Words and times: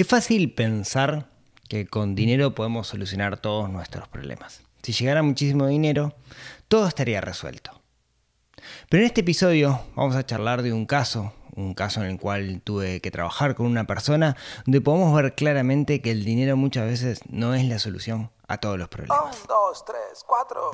Es 0.00 0.06
fácil 0.06 0.54
pensar 0.54 1.28
que 1.68 1.86
con 1.86 2.14
dinero 2.14 2.54
podemos 2.54 2.86
solucionar 2.86 3.36
todos 3.36 3.68
nuestros 3.68 4.08
problemas. 4.08 4.62
Si 4.82 4.94
llegara 4.94 5.22
muchísimo 5.22 5.66
dinero, 5.66 6.14
todo 6.68 6.86
estaría 6.86 7.20
resuelto. 7.20 7.82
Pero 8.88 9.02
en 9.02 9.08
este 9.08 9.20
episodio 9.20 9.82
vamos 9.96 10.16
a 10.16 10.24
charlar 10.24 10.62
de 10.62 10.72
un 10.72 10.86
caso, 10.86 11.34
un 11.54 11.74
caso 11.74 12.02
en 12.02 12.12
el 12.12 12.18
cual 12.18 12.62
tuve 12.64 13.02
que 13.02 13.10
trabajar 13.10 13.54
con 13.54 13.66
una 13.66 13.86
persona, 13.86 14.38
donde 14.64 14.80
podemos 14.80 15.14
ver 15.14 15.34
claramente 15.34 16.00
que 16.00 16.12
el 16.12 16.24
dinero 16.24 16.56
muchas 16.56 16.86
veces 16.86 17.20
no 17.28 17.52
es 17.52 17.66
la 17.66 17.78
solución 17.78 18.30
a 18.48 18.56
todos 18.56 18.78
los 18.78 18.88
problemas. 18.88 19.20
Un, 19.22 19.48
dos, 19.48 19.84
tres, 19.84 20.24
cuatro. 20.26 20.70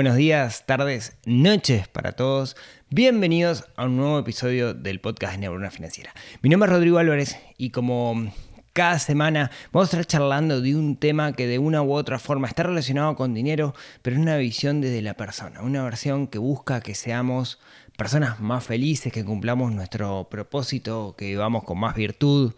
Buenos 0.00 0.16
días, 0.16 0.64
tardes, 0.64 1.14
noches 1.26 1.86
para 1.86 2.12
todos. 2.12 2.56
Bienvenidos 2.88 3.66
a 3.76 3.84
un 3.84 3.98
nuevo 3.98 4.18
episodio 4.18 4.72
del 4.72 4.98
podcast 4.98 5.34
de 5.34 5.40
Neurona 5.40 5.70
Financiera. 5.70 6.14
Mi 6.40 6.48
nombre 6.48 6.68
es 6.70 6.72
Rodrigo 6.72 6.96
Álvarez 6.96 7.36
y 7.58 7.68
como 7.68 8.32
cada 8.72 8.98
semana 8.98 9.50
vamos 9.72 9.92
a 9.92 10.00
estar 10.00 10.06
charlando 10.06 10.62
de 10.62 10.74
un 10.74 10.96
tema 10.96 11.34
que 11.34 11.46
de 11.46 11.58
una 11.58 11.82
u 11.82 11.92
otra 11.92 12.18
forma 12.18 12.48
está 12.48 12.62
relacionado 12.62 13.14
con 13.14 13.34
dinero, 13.34 13.74
pero 14.00 14.16
es 14.16 14.22
una 14.22 14.38
visión 14.38 14.80
desde 14.80 15.02
la 15.02 15.12
persona, 15.18 15.60
una 15.60 15.84
versión 15.84 16.28
que 16.28 16.38
busca 16.38 16.80
que 16.80 16.94
seamos 16.94 17.58
personas 18.00 18.40
más 18.40 18.64
felices, 18.64 19.12
que 19.12 19.26
cumplamos 19.26 19.72
nuestro 19.72 20.26
propósito, 20.30 21.14
que 21.18 21.26
vivamos 21.26 21.64
con 21.64 21.78
más 21.78 21.94
virtud 21.94 22.54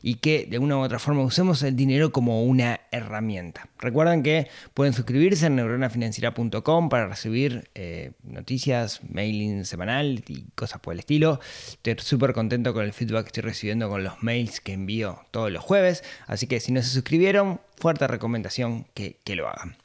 y 0.00 0.14
que 0.14 0.46
de 0.46 0.58
una 0.58 0.78
u 0.78 0.80
otra 0.80 0.98
forma 0.98 1.20
usemos 1.20 1.62
el 1.64 1.76
dinero 1.76 2.12
como 2.12 2.44
una 2.44 2.80
herramienta. 2.90 3.68
Recuerden 3.78 4.22
que 4.22 4.48
pueden 4.72 4.94
suscribirse 4.94 5.48
en 5.48 5.56
neuronafinanciera.com 5.56 6.88
para 6.88 7.08
recibir 7.08 7.68
eh, 7.74 8.12
noticias, 8.22 9.02
mailing 9.06 9.66
semanal 9.66 10.24
y 10.28 10.46
cosas 10.54 10.80
por 10.80 10.94
el 10.94 11.00
estilo. 11.00 11.40
Estoy 11.84 11.96
súper 11.98 12.32
contento 12.32 12.72
con 12.72 12.82
el 12.82 12.94
feedback 12.94 13.24
que 13.24 13.28
estoy 13.28 13.42
recibiendo 13.42 13.90
con 13.90 14.02
los 14.02 14.22
mails 14.22 14.62
que 14.62 14.72
envío 14.72 15.26
todos 15.30 15.52
los 15.52 15.62
jueves, 15.62 16.04
así 16.26 16.46
que 16.46 16.58
si 16.58 16.72
no 16.72 16.80
se 16.80 16.88
suscribieron, 16.88 17.60
fuerte 17.76 18.06
recomendación 18.06 18.86
que, 18.94 19.20
que 19.24 19.36
lo 19.36 19.46
hagan. 19.46 19.76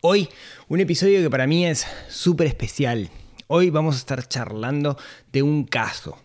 Hoy 0.00 0.28
un 0.66 0.80
episodio 0.80 1.22
que 1.22 1.30
para 1.30 1.46
mí 1.46 1.66
es 1.66 1.86
súper 2.08 2.48
especial. 2.48 3.10
Hoy 3.50 3.70
vamos 3.70 3.94
a 3.94 3.98
estar 4.00 4.28
charlando 4.28 4.98
de 5.32 5.42
un 5.42 5.64
caso. 5.64 6.18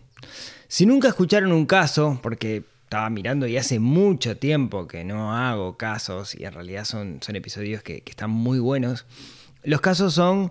Si 0.68 0.84
nunca 0.84 1.08
escucharon 1.08 1.52
un 1.52 1.64
caso, 1.64 2.20
porque 2.22 2.64
estaba 2.82 3.08
mirando 3.08 3.46
y 3.46 3.56
hace 3.56 3.78
mucho 3.78 4.36
tiempo 4.36 4.86
que 4.86 5.04
no 5.04 5.34
hago 5.34 5.78
casos 5.78 6.34
y 6.34 6.44
en 6.44 6.52
realidad 6.52 6.84
son, 6.84 7.20
son 7.22 7.34
episodios 7.34 7.82
que, 7.82 8.02
están 8.04 8.28
muy 8.28 8.58
buenos, 8.58 9.06
los 9.62 9.80
casos 9.80 10.12
son 10.12 10.50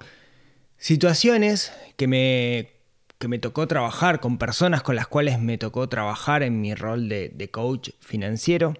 situaciones 0.79 1.71
que 1.95 2.07
me, 2.07 2.71
que 3.19 3.27
me 3.27 3.37
tocó 3.37 3.67
trabajar 3.67 4.19
con 4.19 4.39
personas 4.39 4.81
con 4.81 4.95
las 4.95 5.05
cuales 5.05 5.39
me 5.39 5.59
tocó 5.59 5.87
trabajar 5.89 6.41
en 6.41 6.59
mi 6.59 6.73
rol 6.73 7.07
de, 7.07 7.49
coach 7.51 7.91
financiero. 7.99 8.73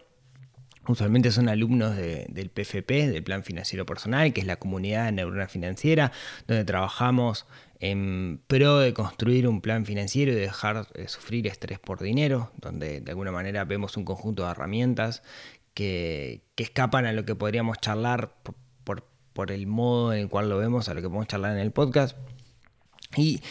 Usualmente 0.87 1.31
son 1.31 1.47
alumnos 1.47 1.95
de, 1.95 2.25
del 2.27 2.49
PFP, 2.49 3.07
del 3.07 3.23
Plan 3.23 3.43
Financiero 3.43 3.85
Personal, 3.85 4.33
que 4.33 4.41
es 4.41 4.47
la 4.47 4.57
comunidad 4.57 5.05
de 5.05 5.11
neurona 5.11 5.47
financiera, 5.47 6.11
donde 6.47 6.65
trabajamos 6.65 7.45
en 7.83 8.39
pro 8.47 8.79
de 8.79 8.93
construir 8.93 9.45
un 9.45 9.59
plan 9.59 9.85
financiero 9.85 10.31
y 10.31 10.35
dejar 10.35 10.87
de 10.93 11.05
sufrir 11.09 11.47
estrés 11.47 11.79
por 11.79 12.01
dinero, 12.01 12.49
donde 12.61 13.01
de 13.01 13.11
alguna 13.11 13.33
manera 13.33 13.65
vemos 13.65 13.97
un 13.97 14.05
conjunto 14.05 14.45
de 14.45 14.51
herramientas 14.51 15.21
que, 15.73 16.43
que 16.55 16.63
escapan 16.63 17.05
a 17.05 17.11
lo 17.11 17.25
que 17.25 17.35
podríamos 17.35 17.79
charlar 17.79 18.35
por, 18.85 19.05
por, 19.33 19.51
el 19.51 19.67
modo 19.67 20.13
en 20.13 20.19
el 20.19 20.29
cual 20.29 20.47
lo 20.47 20.57
vemos, 20.57 20.87
a 20.87 20.93
lo 20.93 21.01
que 21.01 21.09
podemos 21.09 21.27
charlar 21.27 21.51
en 21.51 21.59
el 21.59 21.71
podcast. 21.71 22.15
Y 23.17 23.41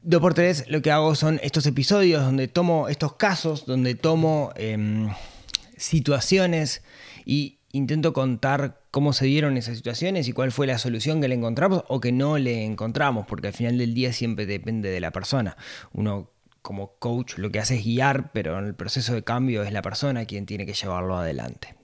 dos 0.00 0.22
por 0.22 0.32
tres 0.32 0.64
lo 0.70 0.80
que 0.80 0.90
hago 0.90 1.14
son 1.14 1.38
estos 1.42 1.66
episodios 1.66 2.22
donde 2.22 2.48
tomo 2.48 2.88
estos 2.88 3.16
casos, 3.16 3.66
donde 3.66 3.94
tomo 3.94 4.50
eh, 4.56 5.08
situaciones 5.76 6.82
y 7.26 7.58
intento 7.72 8.14
contar 8.14 8.77
cómo 8.90 9.12
se 9.12 9.26
dieron 9.26 9.56
esas 9.56 9.76
situaciones 9.76 10.28
y 10.28 10.32
cuál 10.32 10.52
fue 10.52 10.66
la 10.66 10.78
solución 10.78 11.20
que 11.20 11.28
le 11.28 11.34
encontramos 11.34 11.84
o 11.88 12.00
que 12.00 12.12
no 12.12 12.38
le 12.38 12.64
encontramos, 12.64 13.26
porque 13.26 13.48
al 13.48 13.54
final 13.54 13.78
del 13.78 13.94
día 13.94 14.12
siempre 14.12 14.46
depende 14.46 14.90
de 14.90 15.00
la 15.00 15.10
persona. 15.10 15.56
Uno 15.92 16.30
como 16.62 16.98
coach 16.98 17.38
lo 17.38 17.50
que 17.50 17.60
hace 17.60 17.76
es 17.76 17.84
guiar, 17.84 18.32
pero 18.32 18.58
en 18.58 18.66
el 18.66 18.74
proceso 18.74 19.14
de 19.14 19.22
cambio 19.22 19.62
es 19.62 19.72
la 19.72 19.82
persona 19.82 20.24
quien 20.24 20.46
tiene 20.46 20.66
que 20.66 20.74
llevarlo 20.74 21.16
adelante. 21.16 21.74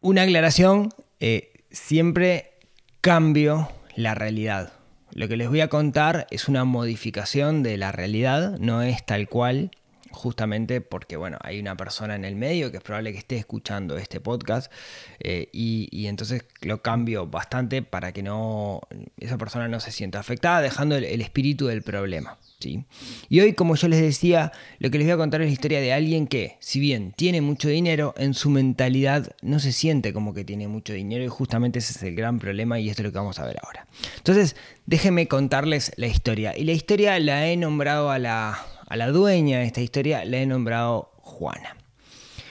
Una 0.00 0.22
aclaración, 0.22 0.90
eh, 1.20 1.64
siempre 1.70 2.58
cambio 3.00 3.70
la 3.96 4.14
realidad. 4.14 4.72
Lo 5.12 5.28
que 5.28 5.36
les 5.36 5.48
voy 5.48 5.60
a 5.60 5.68
contar 5.68 6.26
es 6.30 6.48
una 6.48 6.64
modificación 6.64 7.62
de 7.62 7.76
la 7.76 7.92
realidad, 7.92 8.58
no 8.58 8.82
es 8.82 9.04
tal 9.06 9.28
cual 9.28 9.70
justamente 10.14 10.80
porque, 10.80 11.16
bueno, 11.16 11.38
hay 11.40 11.60
una 11.60 11.76
persona 11.76 12.14
en 12.14 12.24
el 12.24 12.36
medio 12.36 12.70
que 12.70 12.78
es 12.78 12.82
probable 12.82 13.12
que 13.12 13.18
esté 13.18 13.36
escuchando 13.36 13.96
este 13.98 14.20
podcast 14.20 14.72
eh, 15.20 15.48
y, 15.52 15.88
y, 15.90 16.06
entonces 16.06 16.44
lo 16.62 16.82
cambio 16.82 17.26
bastante 17.26 17.82
para 17.82 18.12
que 18.12 18.22
no 18.22 18.80
esa 19.18 19.38
persona 19.38 19.68
no 19.68 19.80
se 19.80 19.90
sienta 19.90 20.18
afectada, 20.18 20.60
dejando 20.60 20.96
el, 20.96 21.04
el 21.04 21.20
espíritu 21.20 21.66
del 21.66 21.82
problema. 21.82 22.38
¿sí? 22.60 22.84
Y 23.28 23.40
hoy, 23.40 23.52
como 23.54 23.76
yo 23.76 23.88
les 23.88 24.00
decía, 24.00 24.52
lo 24.78 24.90
que 24.90 24.98
les 24.98 25.06
voy 25.06 25.14
a 25.14 25.16
contar 25.16 25.42
es 25.42 25.48
la 25.48 25.52
historia 25.52 25.80
de 25.80 25.92
alguien 25.92 26.26
que, 26.26 26.56
si 26.60 26.80
bien 26.80 27.12
tiene 27.16 27.40
mucho 27.40 27.68
dinero, 27.68 28.14
en 28.16 28.34
su 28.34 28.50
mentalidad 28.50 29.34
no 29.42 29.58
se 29.58 29.72
siente 29.72 30.12
como 30.12 30.34
que 30.34 30.44
tiene 30.44 30.68
mucho 30.68 30.92
dinero 30.92 31.24
y 31.24 31.28
justamente 31.28 31.78
ese 31.78 31.92
es 31.92 32.02
el 32.02 32.14
gran 32.14 32.38
problema 32.38 32.78
y 32.78 32.88
esto 32.88 33.02
es 33.02 33.06
lo 33.06 33.12
que 33.12 33.18
vamos 33.18 33.38
a 33.38 33.46
ver 33.46 33.58
ahora. 33.62 33.86
Entonces, 34.16 34.56
déjenme 34.86 35.28
contarles 35.28 35.92
la 35.96 36.06
historia. 36.06 36.56
Y 36.56 36.64
la 36.64 36.72
historia 36.72 37.18
la 37.18 37.46
he 37.46 37.56
nombrado 37.56 38.10
a 38.10 38.18
la, 38.18 38.58
a 38.94 38.96
la 38.96 39.08
dueña 39.08 39.58
de 39.58 39.64
esta 39.64 39.80
historia 39.80 40.24
le 40.24 40.40
he 40.40 40.46
nombrado 40.46 41.10
Juana. 41.16 41.76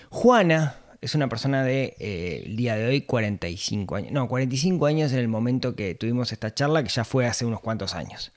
Juana 0.10 0.76
es 1.00 1.16
una 1.16 1.30
persona 1.30 1.64
de 1.64 1.96
eh, 2.00 2.44
día 2.54 2.76
de 2.76 2.86
hoy 2.86 3.02
45 3.04 3.96
años. 3.96 4.12
No, 4.12 4.28
45 4.28 4.86
años 4.86 5.14
en 5.14 5.20
el 5.20 5.30
momento 5.30 5.74
que 5.78 5.96
tuvimos 5.96 6.34
esta 6.34 6.54
charla, 6.54 6.84
que 6.84 6.90
ya 6.90 7.06
fue 7.06 7.28
hace 7.28 7.46
unos 7.46 7.62
cuantos 7.62 7.96
años. 7.96 8.34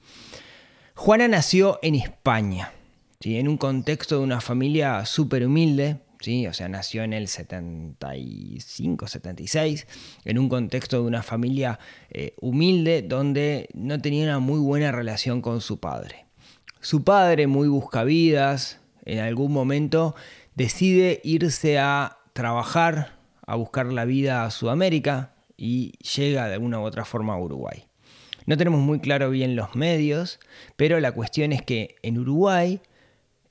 Juana 0.95 1.27
nació 1.27 1.81
en 1.83 1.97
España, 1.97 2.71
¿sí? 3.19 3.39
en 3.39 3.49
un 3.49 3.56
contexto 3.56 4.19
de 4.19 4.22
una 4.22 4.41
familia 4.41 5.05
súper 5.05 5.45
humilde, 5.45 5.97
¿sí? 6.21 6.47
o 6.47 6.55
sea, 6.55 6.69
nació 6.69 7.03
en 7.03 7.12
el 7.12 7.27
75, 7.27 9.09
76, 9.09 9.84
en 10.25 10.39
un 10.39 10.49
contexto 10.49 11.00
de 11.00 11.09
una 11.09 11.25
familia 11.25 11.81
eh, 12.11 12.37
humilde 12.41 13.03
donde 13.03 13.69
no 13.75 14.00
tenía 14.00 14.22
una 14.27 14.39
muy 14.39 14.61
buena 14.61 14.93
relación 14.93 15.43
con 15.43 15.61
su 15.61 15.81
padre. 15.81 16.25
Su 16.86 17.02
padre, 17.02 17.48
muy 17.48 17.66
buscavidas, 17.66 18.78
en 19.04 19.19
algún 19.19 19.52
momento 19.52 20.14
decide 20.54 21.20
irse 21.24 21.80
a 21.80 22.19
trabajar, 22.32 23.19
a 23.44 23.56
buscar 23.56 23.86
la 23.86 24.04
vida 24.04 24.44
a 24.44 24.52
Sudamérica 24.52 25.34
y 25.56 25.94
llega 25.98 26.47
de 26.47 26.54
alguna 26.54 26.78
u 26.78 26.84
otra 26.84 27.04
forma 27.04 27.34
a 27.34 27.41
Uruguay. 27.41 27.88
No 28.44 28.56
tenemos 28.56 28.78
muy 28.78 29.00
claro 29.00 29.30
bien 29.30 29.56
los 29.56 29.74
medios, 29.74 30.38
pero 30.77 31.00
la 31.00 31.10
cuestión 31.10 31.50
es 31.50 31.60
que 31.60 31.97
en 32.03 32.18
Uruguay 32.18 32.80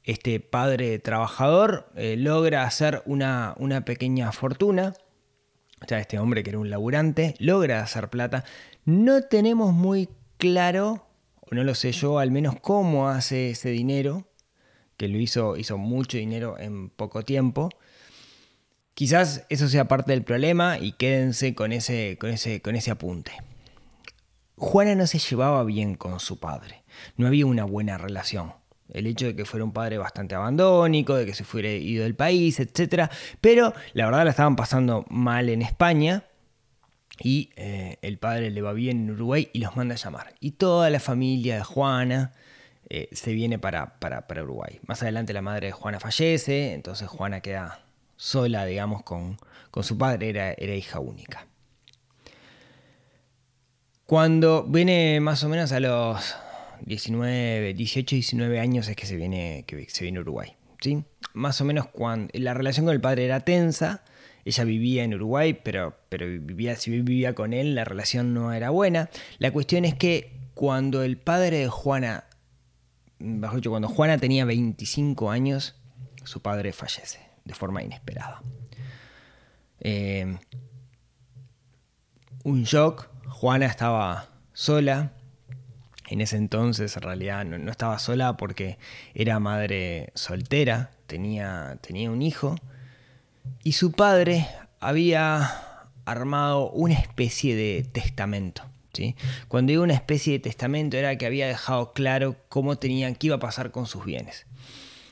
este 0.06 0.40
padre 0.40 0.98
trabajador 1.00 1.92
eh, 1.98 2.16
logra 2.18 2.64
hacer 2.64 3.04
una, 3.06 3.54
una 3.58 3.84
pequeña 3.84 4.32
fortuna. 4.32 4.94
O 5.84 5.88
sea, 5.90 6.00
este 6.00 6.20
hombre 6.20 6.42
que 6.42 6.52
era 6.52 6.60
un 6.60 6.70
laburante 6.70 7.36
logra 7.40 7.82
hacer 7.82 8.10
plata. 8.10 8.46
No 8.86 9.24
tenemos 9.24 9.74
muy 9.74 10.08
claro 10.38 11.06
o 11.50 11.56
no 11.56 11.64
lo 11.64 11.76
sé 11.76 11.92
yo, 11.92 12.20
al 12.20 12.32
menos 12.32 12.56
cómo 12.60 13.10
hace 13.10 13.52
ese 13.52 13.70
dinero, 13.70 14.28
que 14.98 15.08
lo 15.08 15.18
hizo, 15.20 15.58
hizo 15.58 15.78
mucho 15.78 16.18
dinero 16.18 16.58
en 16.58 16.90
poco 16.90 17.24
tiempo. 17.24 17.70
Quizás 18.94 19.46
eso 19.50 19.68
sea 19.68 19.88
parte 19.88 20.14
del 20.14 20.24
problema 20.24 20.80
y 20.80 20.94
quédense 20.94 21.54
con 21.54 21.72
ese, 21.72 22.18
con 22.20 22.30
ese, 22.30 22.62
con 22.62 22.76
ese 22.76 22.92
apunte. 22.92 23.34
Juana 24.56 24.96
no 24.96 25.06
se 25.06 25.20
llevaba 25.20 25.64
bien 25.66 25.96
con 25.96 26.20
su 26.22 26.40
padre, 26.40 26.84
no 27.18 27.28
había 27.28 27.46
una 27.46 27.66
buena 27.66 27.98
relación. 27.98 28.54
El 28.88 29.08
hecho 29.08 29.26
de 29.26 29.36
que 29.36 29.46
fuera 29.46 29.66
un 29.66 29.74
padre 29.74 29.98
bastante 29.98 30.36
abandónico, 30.36 31.16
de 31.16 31.26
que 31.26 31.34
se 31.34 31.44
fuera 31.44 31.70
ido 31.70 32.04
del 32.04 32.16
país, 32.16 32.60
etc. 32.60 33.10
Pero 33.42 33.74
la 33.94 34.06
verdad 34.06 34.24
la 34.24 34.30
estaban 34.30 34.56
pasando 34.56 35.06
mal 35.10 35.50
en 35.50 35.62
España 35.62 36.24
y 37.22 37.50
eh, 37.56 37.98
el 38.02 38.18
padre 38.18 38.52
le 38.52 38.62
va 38.62 38.74
bien 38.74 39.04
en 39.04 39.12
Uruguay 39.12 39.50
y 39.54 39.60
los 39.60 39.76
manda 39.76 39.96
a 39.96 39.98
llamar. 39.98 40.36
Y 40.40 40.52
toda 40.52 40.90
la 40.90 41.00
familia 41.00 41.56
de 41.56 41.64
Juana 41.64 42.34
eh, 42.90 43.10
se 43.12 43.34
viene 43.34 43.58
para, 43.60 44.00
para, 44.00 44.28
para, 44.28 44.44
Uruguay. 44.44 44.80
Más 44.86 45.02
adelante 45.02 45.34
la 45.34 45.42
madre 45.42 45.68
de 45.68 45.74
Juana 45.74 46.00
fallece, 46.00 46.74
entonces 46.74 47.08
Juana 47.08 47.42
queda 47.42 47.86
sola, 48.18 48.66
digamos, 48.66 49.04
con, 49.04 49.38
con 49.72 49.84
su 49.84 49.98
padre, 49.98 50.30
era, 50.30 50.54
era 50.54 50.76
hija 50.76 51.00
única. 51.00 51.48
Cuando 54.06 54.64
viene 54.64 55.20
más 55.20 55.44
o 55.44 55.50
menos 55.50 55.72
a 55.72 55.80
los 55.80 56.36
19, 56.82 57.74
18, 57.74 58.16
19 58.16 58.60
años 58.60 58.88
es 58.88 58.96
que 58.96 59.08
se 59.08 59.16
viene, 59.16 59.64
que 59.66 59.88
se 59.90 60.04
viene 60.04 60.20
Uruguay. 60.20 60.54
¿sí? 60.80 61.04
Más 61.34 61.60
o 61.62 61.66
menos 61.66 61.88
cuando 61.88 62.30
la 62.34 62.54
relación 62.54 62.86
con 62.86 62.94
el 62.94 63.02
padre 63.02 63.26
era 63.26 63.40
tensa, 63.40 64.04
ella 64.46 64.64
vivía 64.64 65.04
en 65.04 65.16
Uruguay, 65.16 65.60
pero, 65.64 65.98
pero 66.08 66.28
vivía, 66.28 66.76
si 66.76 66.92
vivía 66.92 67.34
con 67.34 67.52
él, 67.52 67.74
la 67.74 67.84
relación 67.84 68.36
no 68.36 68.54
era 68.54 68.70
buena. 68.70 69.10
La 69.40 69.52
cuestión 69.52 69.86
es 69.86 69.96
que 69.96 70.38
cuando 70.54 71.02
el 71.02 71.18
padre 71.18 71.58
de 71.58 71.68
Juana, 71.68 72.26
bajo 73.20 73.56
dicho, 73.56 73.72
cuando 73.72 73.90
Juana 73.90 74.20
tenía 74.20 74.46
25 74.46 75.32
años, 75.32 75.76
su 76.24 76.42
padre 76.44 76.74
fallece 76.74 77.20
de 77.44 77.54
forma 77.56 77.82
inesperada. 77.82 78.44
Eh, 79.80 80.38
un 82.44 82.64
shock, 82.64 83.10
Juana 83.28 83.66
estaba 83.66 84.30
sola, 84.54 85.14
en 86.08 86.22
ese 86.22 86.38
entonces 86.38 86.96
en 86.96 87.02
realidad 87.02 87.46
no, 87.46 87.72
estaba 87.72 87.98
sola 87.98 88.38
porque 88.38 88.78
era 89.16 89.40
madre 89.40 90.12
soltera, 90.14 90.92
tenía, 91.08 91.80
tenía 91.82 92.12
un 92.12 92.22
hijo 92.22 92.56
y 93.64 93.74
su 93.74 93.92
padre 93.92 94.48
había 94.80 95.52
armado 96.06 96.70
una 96.72 96.94
especie 96.94 97.56
de 97.56 97.84
testamento. 97.92 98.64
¿sí? 98.94 99.16
Cuando 99.48 99.72
digo 99.72 99.84
una 99.84 99.94
especie 99.94 100.34
de 100.34 100.40
testamento 100.40 100.98
era 100.98 101.18
que 101.18 101.26
había 101.26 101.48
dejado 101.48 101.94
claro 101.94 102.36
cómo 102.50 102.78
tenían, 102.78 103.16
qué 103.16 103.28
iba 103.28 103.38
a 103.38 103.40
pasar 103.40 103.72
con 103.72 103.88
sus 103.88 104.06
bienes. 104.06 104.46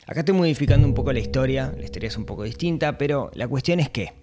Acá 0.06 0.20
estoy 0.20 0.36
modificando 0.36 0.88
un 0.88 0.94
poco 0.94 1.14
la 1.14 1.20
historia, 1.20 1.74
la 1.78 1.84
historia 1.84 2.08
es 2.08 2.18
un 2.18 2.26
poco 2.26 2.44
distinta, 2.44 2.98
pero 2.98 3.32
la 3.34 3.48
cuestión 3.48 3.80
es 3.80 3.90
que 3.90 4.14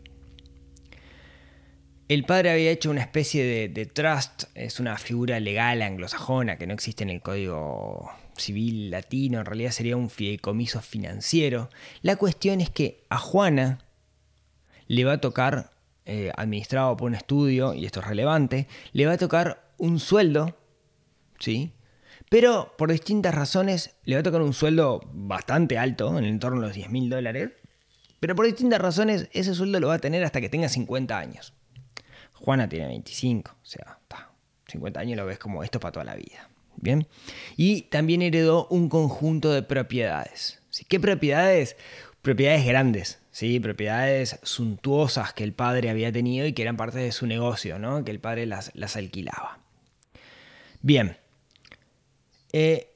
el 2.08 2.24
padre 2.24 2.50
había 2.50 2.70
hecho 2.70 2.90
una 2.90 3.00
especie 3.00 3.44
de, 3.44 3.68
de, 3.68 3.86
trust, 3.86 4.44
es 4.54 4.80
una 4.80 4.98
figura 4.98 5.38
legal 5.40 5.80
anglosajona 5.80 6.56
que 6.56 6.66
no 6.66 6.74
existe 6.74 7.04
en 7.04 7.10
el 7.10 7.22
código 7.22 8.10
civil 8.36 8.90
latino, 8.90 9.38
en 9.38 9.46
realidad 9.46 9.70
sería 9.70 9.96
un 9.96 10.10
fideicomiso 10.10 10.80
financiero. 10.80 11.70
La 12.02 12.16
cuestión 12.16 12.60
es 12.60 12.68
que 12.68 13.04
a 13.10 13.18
Juana 13.18 13.78
le 14.90 15.04
va 15.04 15.12
a 15.12 15.20
tocar, 15.20 15.70
eh, 16.04 16.32
administrado 16.36 16.96
por 16.96 17.06
un 17.06 17.14
estudio, 17.14 17.74
y 17.74 17.86
esto 17.86 18.00
es 18.00 18.08
relevante, 18.08 18.66
le 18.92 19.06
va 19.06 19.12
a 19.12 19.18
tocar 19.18 19.70
un 19.78 20.00
sueldo, 20.00 20.58
¿sí? 21.38 21.72
Pero 22.28 22.74
por 22.76 22.90
distintas 22.90 23.32
razones 23.32 23.94
le 24.04 24.16
va 24.16 24.20
a 24.20 24.24
tocar 24.24 24.42
un 24.42 24.52
sueldo 24.52 25.00
bastante 25.12 25.78
alto, 25.78 26.18
en 26.18 26.24
el 26.24 26.30
entorno 26.30 26.60
de 26.60 26.66
los 26.66 26.74
10 26.74 26.90
mil 26.90 27.08
dólares, 27.08 27.50
pero 28.18 28.34
por 28.34 28.46
distintas 28.46 28.80
razones 28.80 29.28
ese 29.32 29.54
sueldo 29.54 29.78
lo 29.78 29.86
va 29.86 29.94
a 29.94 29.98
tener 30.00 30.24
hasta 30.24 30.40
que 30.40 30.48
tenga 30.48 30.68
50 30.68 31.16
años. 31.16 31.54
Juana 32.32 32.68
tiene 32.68 32.88
25, 32.88 33.52
o 33.52 33.64
sea, 33.64 34.00
50 34.66 34.98
años 34.98 35.16
lo 35.16 35.24
ves 35.24 35.38
como 35.38 35.62
esto 35.62 35.78
para 35.78 35.92
toda 35.92 36.04
la 36.04 36.16
vida. 36.16 36.48
Bien. 36.74 37.06
Y 37.56 37.82
también 37.82 38.22
heredó 38.22 38.66
un 38.70 38.88
conjunto 38.88 39.52
de 39.52 39.62
propiedades. 39.62 40.60
¿Qué 40.88 40.98
propiedades? 40.98 41.76
Propiedades 42.22 42.66
grandes, 42.66 43.19
propiedades 43.60 44.38
suntuosas 44.42 45.32
que 45.32 45.44
el 45.44 45.52
padre 45.52 45.90
había 45.90 46.12
tenido 46.12 46.46
y 46.46 46.52
que 46.52 46.62
eran 46.62 46.76
parte 46.76 46.98
de 46.98 47.12
su 47.12 47.26
negocio, 47.26 47.78
¿no? 47.78 48.04
que 48.04 48.10
el 48.10 48.20
padre 48.20 48.46
las, 48.46 48.70
las 48.74 48.96
alquilaba. 48.96 49.60
Bien. 50.82 51.16
Eh, 52.52 52.90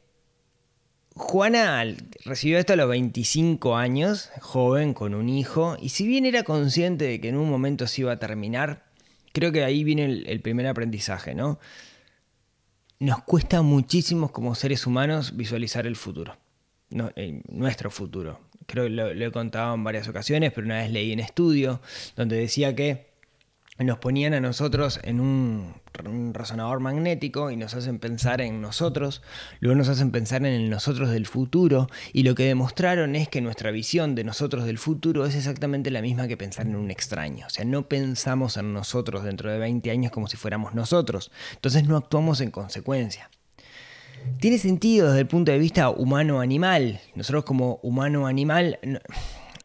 Juana 1.14 1.84
recibió 2.25 2.58
esto 2.58 2.72
a 2.72 2.76
los 2.76 2.88
25 2.88 3.76
años, 3.76 4.31
joven, 4.40 4.94
con 4.94 5.14
un 5.14 5.28
hijo, 5.28 5.76
y 5.81 5.90
si 5.90 6.08
bien 6.08 6.26
era 6.26 6.42
consciente 6.42 7.04
de 7.04 7.20
que 7.20 7.28
en 7.28 7.36
un 7.36 7.48
momento 7.48 7.86
se 7.86 8.00
iba 8.00 8.12
a 8.12 8.19
terminar, 8.19 8.84
creo 9.32 9.52
que 9.52 9.62
ahí 9.62 9.84
viene 9.84 10.04
el, 10.04 10.40
primer 10.40 10.66
aprendizaje, 10.66 11.34
¿no? 11.34 11.60
Nos 12.98 13.22
cuesta 13.22 13.62
muchísimo 13.62 14.32
como 14.32 14.56
seres 14.56 14.86
humanos 14.88 15.36
visualizar 15.36 15.86
el 15.86 15.94
futuro, 15.94 16.36
nuestro 17.48 17.90
futuro. 17.90 18.40
Creo 18.66 18.84
que 18.84 18.90
lo, 18.90 19.11
he 19.11 19.32
contado 19.32 19.75
en 19.75 19.84
varias 19.84 20.08
ocasiones, 20.08 20.52
pero 20.52 20.66
una 20.66 20.76
vez 20.76 20.90
leí 20.90 21.12
en 21.12 21.20
estudio 21.20 21.81
donde 22.16 22.37
decía 22.37 22.75
que 22.75 23.14
nos 23.78 23.99
ponían 23.99 24.34
a 24.34 24.40
nosotros 24.40 25.00
en 25.02 25.20
un, 25.20 25.75
razonador 26.32 26.81
magnético 26.81 27.50
y 27.50 27.56
nos 27.56 27.75
hacen 27.75 27.99
pensar 27.99 28.40
en 28.40 28.61
nosotros, 28.61 29.22
luego 29.61 29.76
nos 29.76 29.88
hacen 29.88 30.12
pensar 30.12 30.44
en 30.46 30.52
el 30.52 30.70
nosotros 30.70 31.11
del 31.11 31.26
futuro 31.26 31.88
y 32.12 32.22
lo 32.22 32.34
que 32.34 32.44
demostraron 32.44 33.16
es 33.16 33.28
que 33.28 33.40
nuestra 33.40 33.70
visión 33.70 34.14
de 34.14 34.25
nosotros 34.25 34.64
del 34.64 34.78
futuro 34.78 35.26
es 35.26 35.34
exactamente 35.34 35.90
la 35.90 36.02
misma 36.02 36.28
que 36.28 36.37
pensar 36.37 36.67
en 36.67 36.76
un 36.76 36.90
extraño, 36.90 37.46
o 37.46 37.50
sea, 37.50 37.64
no 37.64 37.88
pensamos 37.88 38.56
en 38.56 38.72
nosotros 38.72 39.25
dentro 39.25 39.50
de 39.50 39.58
20 39.58 39.90
años 39.90 40.12
como 40.12 40.28
si 40.28 40.37
fuéramos 40.37 40.75
nosotros, 40.75 41.31
entonces 41.55 41.84
no 41.84 41.96
actuamos 41.96 42.40
en 42.40 42.50
consecuencia. 42.50 43.31
Tiene 44.40 44.58
sentido 44.58 45.08
desde 45.08 45.20
el 45.20 45.26
punto 45.26 45.52
de 45.52 45.58
vista 45.58 45.90
humano-animal, 45.90 47.00
nosotros 47.14 47.44
como 47.44 47.80
humano-animal 47.82 48.78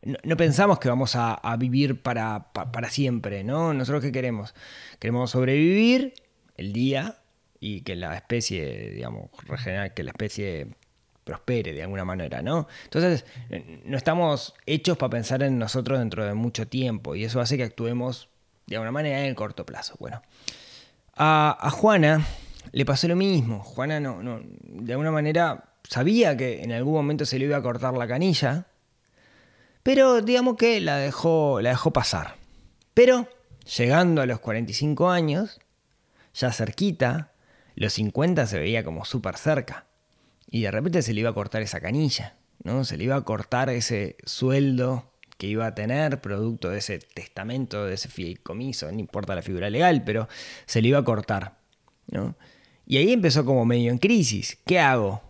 no, 0.01 0.37
pensamos 0.37 0.79
que 0.79 0.87
vamos 0.87 1.15
a, 1.15 1.55
vivir 1.57 2.01
para, 2.01 2.45
siempre, 2.89 3.43
¿no? 3.43 3.73
Nosotros 3.73 4.01
qué 4.01 4.11
queremos? 4.11 4.55
Queremos 4.97 5.31
sobrevivir 5.31 6.13
el 6.55 6.71
día 6.71 7.17
y 7.59 7.81
que 7.81 7.95
la 7.95 8.15
especie, 8.15 8.91
digamos, 8.91 9.29
que 9.93 10.03
la 10.03 10.11
especie 10.11 10.67
prospere 11.25 11.73
de 11.73 11.83
alguna 11.83 12.05
manera, 12.05 12.41
¿no? 12.41 12.67
Entonces, 12.85 13.25
no 13.83 13.97
estamos 13.97 14.55
hechos 14.65 14.97
para 14.97 15.09
pensar 15.09 15.43
en 15.43 15.59
nosotros 15.59 15.99
dentro 15.99 16.25
de 16.25 16.33
mucho 16.33 16.67
tiempo 16.67 17.15
y 17.15 17.25
eso 17.25 17.41
hace 17.41 17.57
que 17.57 17.63
actuemos 17.63 18.29
de 18.67 18.77
alguna 18.77 18.91
manera 18.91 19.19
en 19.19 19.25
el 19.25 19.35
corto 19.35 19.65
plazo. 19.65 19.95
Bueno, 19.99 20.21
a 21.13 21.69
Juana 21.71 22.25
le 22.71 22.85
pasó 22.85 23.07
lo 23.07 23.15
mismo. 23.15 23.63
Juana 23.63 23.99
no, 23.99 24.21
no, 24.23 24.41
de 24.43 24.93
alguna 24.93 25.11
manera 25.11 25.75
sabía 25.83 26.37
que 26.37 26.61
en 26.63 26.71
algún 26.71 26.93
momento 26.93 27.25
se 27.25 27.39
le 27.39 27.45
iba 27.45 27.57
a 27.57 27.61
cortar 27.61 27.93
la 27.95 28.07
canilla 28.07 28.67
pero 29.83 30.21
digamos 30.21 30.57
que 30.57 30.79
la 30.81 30.97
dejó, 30.97 31.61
la 31.61 31.71
dejó 31.71 31.91
pasar. 31.91 32.35
Pero 32.93 33.27
llegando 33.77 34.21
a 34.21 34.25
los 34.25 34.39
45 34.39 35.09
años, 35.09 35.59
ya 36.33 36.51
cerquita, 36.51 37.31
los 37.75 37.93
50 37.93 38.45
se 38.45 38.59
veía 38.59 38.83
como 38.83 39.05
súper 39.05 39.37
cerca. 39.37 39.87
Y 40.47 40.61
de 40.61 40.71
repente 40.71 41.01
se 41.01 41.13
le 41.13 41.21
iba 41.21 41.29
a 41.29 41.33
cortar 41.33 41.61
esa 41.61 41.79
canilla, 41.79 42.37
¿no? 42.63 42.83
Se 42.83 42.97
le 42.97 43.05
iba 43.05 43.15
a 43.15 43.21
cortar 43.21 43.69
ese 43.69 44.17
sueldo 44.25 45.13
que 45.37 45.47
iba 45.47 45.65
a 45.65 45.75
tener, 45.75 46.19
producto 46.19 46.69
de 46.69 46.79
ese 46.79 46.99
testamento, 46.99 47.85
de 47.85 47.93
ese 47.93 48.09
fideicomiso, 48.09 48.91
no 48.91 48.99
importa 48.99 49.35
la 49.35 49.41
figura 49.41 49.69
legal, 49.69 50.03
pero 50.03 50.27
se 50.65 50.81
le 50.81 50.89
iba 50.89 50.99
a 50.99 51.03
cortar, 51.05 51.58
¿no? 52.11 52.35
Y 52.85 52.97
ahí 52.97 53.13
empezó 53.13 53.45
como 53.45 53.65
medio 53.65 53.91
en 53.91 53.99
crisis. 53.99 54.57
¿Qué 54.65 54.79
hago? 54.79 55.21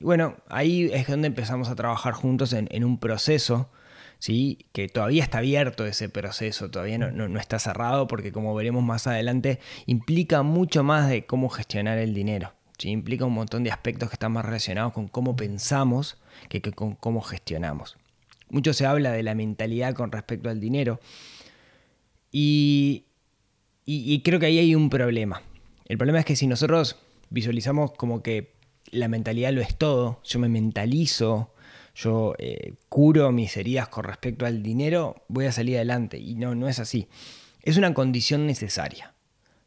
bueno, 0.00 0.36
ahí 0.48 0.90
es 0.92 1.06
donde 1.06 1.28
empezamos 1.28 1.68
a 1.68 1.74
trabajar 1.76 2.14
juntos 2.14 2.54
en, 2.54 2.84
un 2.84 2.98
proceso, 2.98 3.70
¿sí? 4.18 4.66
que 4.72 4.88
todavía 4.88 5.22
está 5.22 5.38
abierto 5.38 5.84
ese 5.84 6.08
proceso, 6.08 6.70
todavía 6.70 6.96
no, 6.96 7.38
está 7.38 7.58
cerrado, 7.58 8.06
porque 8.06 8.32
como 8.32 8.54
veremos 8.54 8.82
más 8.82 9.06
adelante, 9.06 9.60
implica 9.84 10.42
mucho 10.42 10.82
más 10.82 11.08
de 11.10 11.26
cómo 11.26 11.50
gestionar 11.50 11.98
el 11.98 12.14
dinero. 12.14 12.54
Implica 12.82 13.26
un 13.26 13.34
montón 13.34 13.62
de 13.62 13.70
aspectos 13.70 14.08
que 14.08 14.14
están 14.14 14.32
más 14.32 14.44
relacionados 14.44 14.92
con 14.92 15.06
cómo 15.06 15.36
pensamos 15.36 16.16
que, 16.48 16.60
con 16.62 16.96
cómo 16.96 17.20
gestionamos. 17.20 17.96
Mucho 18.48 18.72
se 18.72 18.86
habla 18.86 19.12
de 19.12 19.22
la 19.22 19.34
mentalidad 19.34 19.94
con 19.94 20.10
respecto 20.10 20.48
al 20.48 20.58
dinero. 20.58 20.98
y 22.32 23.04
creo 24.24 24.40
que 24.40 24.46
ahí 24.46 24.58
hay 24.58 24.74
un 24.74 24.88
problema. 24.88 25.42
El 25.92 25.98
problema 25.98 26.20
es 26.20 26.24
que 26.24 26.36
si 26.36 26.46
nosotros 26.46 26.96
visualizamos 27.28 27.92
como 27.92 28.22
que 28.22 28.54
la 28.92 29.08
mentalidad 29.08 29.52
lo 29.52 29.60
es 29.60 29.76
todo, 29.76 30.22
yo 30.24 30.38
me 30.38 30.48
mentalizo, 30.48 31.52
yo 31.94 32.34
eh, 32.38 32.72
curo 32.88 33.30
mis 33.30 33.54
heridas 33.58 33.88
con 33.88 34.04
respecto 34.04 34.46
al 34.46 34.62
dinero, 34.62 35.22
voy 35.28 35.44
a 35.44 35.52
salir 35.52 35.76
adelante. 35.76 36.16
Y 36.16 36.34
no, 36.34 36.54
no 36.54 36.66
es 36.66 36.78
así. 36.78 37.08
Es 37.60 37.76
una 37.76 37.92
condición 37.92 38.46
necesaria. 38.46 39.12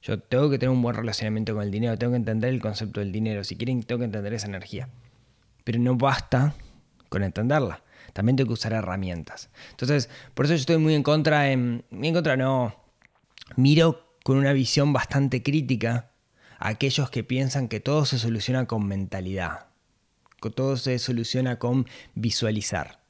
Yo 0.02 0.20
tengo 0.20 0.50
que 0.50 0.58
tener 0.58 0.72
un 0.72 0.82
buen 0.82 0.96
relacionamiento 0.96 1.54
con 1.54 1.62
el 1.62 1.70
dinero, 1.70 1.96
tengo 1.96 2.14
que 2.14 2.18
entender 2.18 2.50
el 2.50 2.60
concepto 2.60 3.02
del 3.02 3.12
dinero, 3.12 3.44
si 3.44 3.56
quieren 3.56 3.84
tengo 3.84 4.00
que 4.00 4.06
entender 4.06 4.34
esa 4.34 4.48
energía. 4.48 4.90
Pero 5.64 5.78
no 5.78 5.96
basta 5.96 6.56
con 7.10 7.22
entenderla, 7.22 7.84
también 8.14 8.36
tengo 8.36 8.48
que 8.48 8.54
usar 8.54 8.74
herramientas. 8.74 9.52
Entonces, 9.70 10.10
por 10.34 10.46
eso 10.48 10.56
yo 10.56 10.62
estoy 10.62 10.80
muy 10.80 10.96
en 10.96 11.04
contra, 11.04 11.52
en, 11.52 11.86
muy 11.92 12.08
en 12.08 12.16
contra 12.16 12.36
no, 12.36 12.76
miro 13.58 14.18
con 14.24 14.38
una 14.38 14.54
visión 14.54 14.92
bastante 14.92 15.44
crítica 15.44 16.10
aquellos 16.68 17.10
que 17.10 17.24
piensan 17.24 17.68
que 17.68 17.80
todo 17.80 18.06
se 18.06 18.20
soluciona 18.20 18.66
con 18.66 18.88
mentalidad, 18.88 19.68
que 20.42 20.50
todo 20.50 20.78
se 20.78 20.98
soluciona 21.00 21.60
con 21.60 21.88
visualizar. 22.16 23.02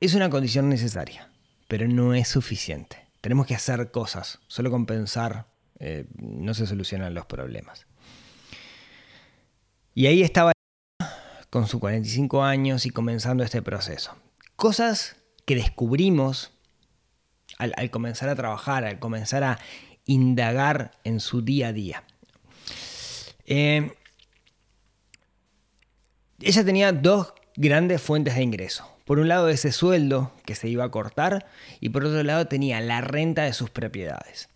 Es 0.00 0.14
una 0.14 0.30
condición 0.30 0.68
necesaria, 0.68 1.30
pero 1.68 1.88
no 1.88 2.14
es 2.14 2.28
suficiente. 2.28 2.98
tenemos 3.20 3.46
que 3.46 3.54
hacer 3.54 3.90
cosas. 3.90 4.40
Solo 4.48 4.70
con 4.70 4.84
pensar 4.84 5.46
eh, 5.78 6.06
no 6.16 6.52
se 6.54 6.66
solucionan 6.66 7.14
los 7.14 7.26
problemas. 7.26 7.86
Y 9.94 10.06
ahí 10.06 10.22
estaba 10.22 10.52
con 11.50 11.66
sus 11.66 11.80
45 11.80 12.42
años 12.42 12.84
y 12.84 12.90
comenzando 12.90 13.44
este 13.44 13.62
proceso. 13.62 14.16
Cosas 14.56 15.16
que 15.46 15.54
descubrimos 15.54 16.52
al, 17.58 17.90
comenzar 17.90 18.28
a 18.28 18.34
trabajar, 18.34 18.84
al 18.84 18.98
comenzar 18.98 19.44
a 19.44 19.58
indagar 20.04 20.92
en 21.04 21.20
su 21.20 21.42
día 21.42 21.68
a 21.68 21.72
día. 21.72 22.04
Eh, 23.46 23.92
ella 26.40 26.64
tenía 26.64 26.92
dos 26.92 27.34
grandes 27.56 28.02
fuentes 28.02 28.34
de 28.34 28.42
ingreso. 28.42 28.90
Por 29.04 29.18
un 29.18 29.28
lado 29.28 29.48
ese 29.48 29.70
sueldo 29.70 30.32
que 30.46 30.54
se 30.54 30.68
iba 30.68 30.84
a 30.84 30.90
cortar 30.90 31.46
y 31.80 31.90
por 31.90 32.04
otro 32.04 32.22
lado 32.22 32.46
tenía 32.46 32.80
la 32.80 33.00
renta 33.00 33.42
de 33.44 33.52
sus 33.52 33.70
propiedades. 33.70 34.48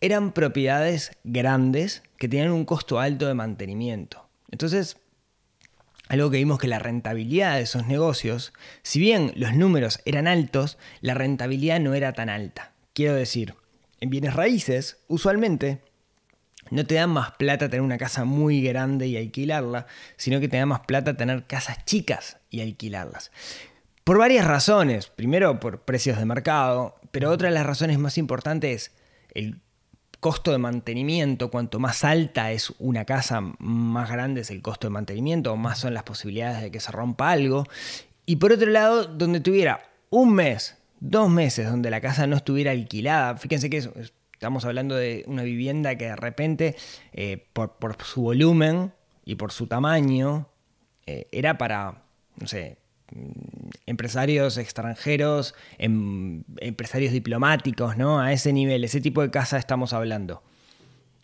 Eran 0.00 0.32
propiedades 0.32 1.12
grandes 1.24 2.02
que 2.18 2.28
tenían 2.28 2.52
un 2.52 2.64
costo 2.64 3.00
alto 3.00 3.26
de 3.26 3.34
mantenimiento. 3.34 4.28
Entonces, 4.50 4.98
algo 6.08 6.30
que 6.30 6.36
vimos 6.36 6.58
que 6.58 6.68
la 6.68 6.78
rentabilidad 6.78 7.56
de 7.56 7.62
esos 7.62 7.86
negocios, 7.86 8.52
si 8.82 9.00
bien 9.00 9.32
los 9.34 9.54
números 9.54 10.00
eran 10.04 10.28
altos, 10.28 10.78
la 11.00 11.14
rentabilidad 11.14 11.80
no 11.80 11.94
era 11.94 12.12
tan 12.12 12.28
alta. 12.28 12.72
Quiero 12.92 13.14
decir, 13.14 13.54
en 14.00 14.10
bienes 14.10 14.34
raíces, 14.34 14.98
usualmente 15.08 15.80
no 16.70 16.86
te 16.86 16.96
da 16.96 17.06
más 17.06 17.32
plata 17.32 17.68
tener 17.68 17.82
una 17.82 17.98
casa 17.98 18.24
muy 18.24 18.62
grande 18.62 19.06
y 19.06 19.16
alquilarla, 19.16 19.86
sino 20.16 20.40
que 20.40 20.48
te 20.48 20.56
da 20.56 20.66
más 20.66 20.80
plata 20.80 21.16
tener 21.16 21.46
casas 21.46 21.84
chicas 21.84 22.38
y 22.50 22.60
alquilarlas. 22.60 23.30
Por 24.06 24.18
varias 24.18 24.46
razones. 24.46 25.08
Primero, 25.08 25.58
por 25.58 25.80
precios 25.80 26.16
de 26.18 26.24
mercado, 26.24 26.94
pero 27.10 27.30
otra 27.30 27.48
de 27.48 27.54
las 27.54 27.66
razones 27.66 27.98
más 27.98 28.18
importantes 28.18 28.92
es 28.92 28.92
el 29.34 29.60
costo 30.20 30.52
de 30.52 30.58
mantenimiento. 30.58 31.50
Cuanto 31.50 31.80
más 31.80 32.04
alta 32.04 32.52
es 32.52 32.72
una 32.78 33.04
casa, 33.04 33.40
más 33.58 34.08
grande 34.08 34.42
es 34.42 34.50
el 34.50 34.62
costo 34.62 34.86
de 34.86 34.92
mantenimiento, 34.92 35.56
más 35.56 35.78
son 35.78 35.92
las 35.92 36.04
posibilidades 36.04 36.62
de 36.62 36.70
que 36.70 36.78
se 36.78 36.92
rompa 36.92 37.32
algo. 37.32 37.64
Y 38.26 38.36
por 38.36 38.52
otro 38.52 38.70
lado, 38.70 39.06
donde 39.06 39.40
tuviera 39.40 39.90
un 40.10 40.34
mes, 40.34 40.76
dos 41.00 41.28
meses 41.28 41.68
donde 41.68 41.90
la 41.90 42.00
casa 42.00 42.26
no 42.26 42.36
estuviera 42.36 42.70
alquilada, 42.70 43.36
fíjense 43.36 43.70
que 43.70 43.88
estamos 44.36 44.66
hablando 44.66 44.94
de 44.94 45.24
una 45.26 45.42
vivienda 45.44 45.96
que 45.96 46.04
de 46.06 46.16
repente, 46.16 46.76
eh, 47.14 47.46
por, 47.54 47.72
su 48.04 48.20
volumen 48.20 48.92
y 49.24 49.36
por 49.36 49.50
su 49.50 49.66
tamaño, 49.66 50.46
eh, 51.06 51.26
era 51.32 51.56
para, 51.56 52.02
no 52.36 52.46
sé, 52.46 52.76
mm, 53.12 53.70
empresarios 53.86 54.58
extranjeros, 54.58 55.54
em, 55.78 56.44
empresarios 56.58 57.14
diplomáticos, 57.14 57.96
¿no? 57.96 58.20
A 58.20 58.32
ese 58.34 58.52
nivel, 58.52 58.84
ese 58.84 59.00
tipo 59.00 59.22
de 59.22 59.30
casa 59.30 59.56
estamos 59.56 59.94
hablando. 59.94 60.42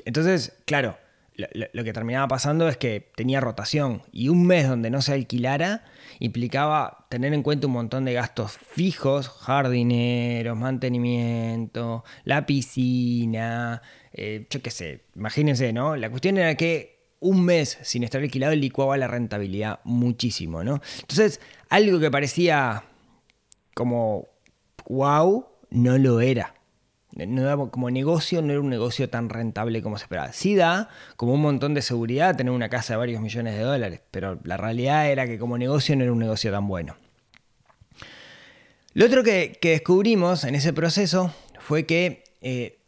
Entonces, 0.07 0.55
claro, 0.65 0.97
lo, 1.37 1.85
que 1.85 1.93
terminaba 1.93 2.29
pasando 2.29 2.69
es 2.69 2.77
que 2.77 3.11
tenía 3.15 3.41
rotación 3.41 4.03
y 4.13 4.29
un 4.29 4.47
mes 4.47 4.69
donde 4.69 4.91
no 4.91 5.01
se 5.03 5.13
alquilara 5.13 5.85
implicaba 6.19 7.07
tener 7.09 7.33
en 7.33 7.43
cuenta 7.43 7.67
un 7.67 7.73
montón 7.73 8.05
de 8.05 8.13
gastos 8.13 8.53
fijos, 8.53 9.29
jardineros, 9.29 10.57
mantenimiento, 10.57 12.05
la 12.25 12.47
piscina, 12.47 13.83
eh, 14.13 14.47
yo 14.51 14.63
qué 14.63 14.71
sé, 14.71 15.05
imagínense, 15.17 15.73
¿no? 15.73 15.97
La 15.97 16.11
cuestión 16.11 16.37
era 16.39 16.55
que 16.55 17.01
un 17.21 17.45
mes 17.45 17.79
sin 17.83 18.03
estar 18.03 18.21
alquilado 18.21 18.55
licuaba 18.55 18.97
la 18.97 19.09
rentabilidad 19.09 19.81
muchísimo, 19.85 20.63
¿no? 20.63 20.81
Entonces, 21.01 21.41
algo 21.69 21.99
que 21.99 22.11
parecía 22.11 22.85
como 23.75 24.29
wow, 24.87 25.47
no 25.71 25.99
lo 25.99 26.21
era 26.21 26.55
no 27.15 27.71
como 27.71 27.91
negocio 27.91 28.43
no 28.43 28.53
era 28.53 28.61
un 28.61 28.71
negocio 28.71 29.09
tan 29.09 29.29
rentable 29.29 29.83
como 29.83 29.99
se 29.99 30.05
esperaba. 30.05 30.33
Sí 30.33 30.55
da 30.55 30.89
como 31.17 31.35
un 31.35 31.41
montón 31.41 31.75
de 31.75 31.83
seguridad 31.83 32.37
tener 32.37 32.53
una 32.53 32.69
casa 32.69 32.95
de 32.95 32.99
varios 32.99 33.21
millones 33.21 33.55
de 33.55 33.63
dólares, 33.63 34.01
pero 34.11 34.39
la 34.45 34.57
realidad 34.57 35.11
era 35.11 35.27
que 35.27 35.39
como 35.39 35.59
negocio 35.59 35.97
no 35.97 36.03
era 36.03 36.13
un 36.13 36.19
negocio 36.19 36.51
tan 36.51 36.67
bueno. 36.67 36.97
Lo 38.95 39.07
otro 39.07 39.23
que, 39.23 39.59
descubrimos 39.63 40.45
en 40.45 40.55
ese 40.55 40.73
proceso 40.73 41.35
fue 41.59 41.87
que 41.87 42.25
eh, 42.41 42.79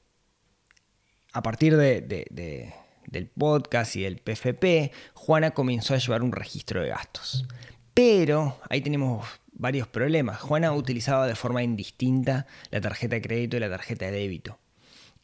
a 1.33 1.43
partir 1.43 1.77
del 1.77 3.31
podcast 3.39 3.97
y 3.97 4.03
del 4.03 4.19
PFP, 4.19 4.93
Juana 5.15 5.53
comenzó 5.53 5.95
a 5.95 5.99
llevar 5.99 6.23
un 6.23 6.33
registro 6.33 6.83
de 6.83 6.89
gastos. 6.89 7.47
Pero 7.95 8.59
ahí 8.69 8.81
tenemos 8.81 9.27
varios 9.55 9.89
problemas. 9.89 10.41
Juana 10.41 10.73
utilizaba 10.73 11.27
de 11.27 11.35
forma 11.35 11.63
indistinta 11.63 12.47
la 12.71 12.81
tarjeta 12.81 13.17
de 13.17 13.23
crédito 13.23 13.57
y 13.57 13.61
la 13.61 13.71
tarjeta 13.71 14.07
de 14.07 14.13
débito. 14.13 14.59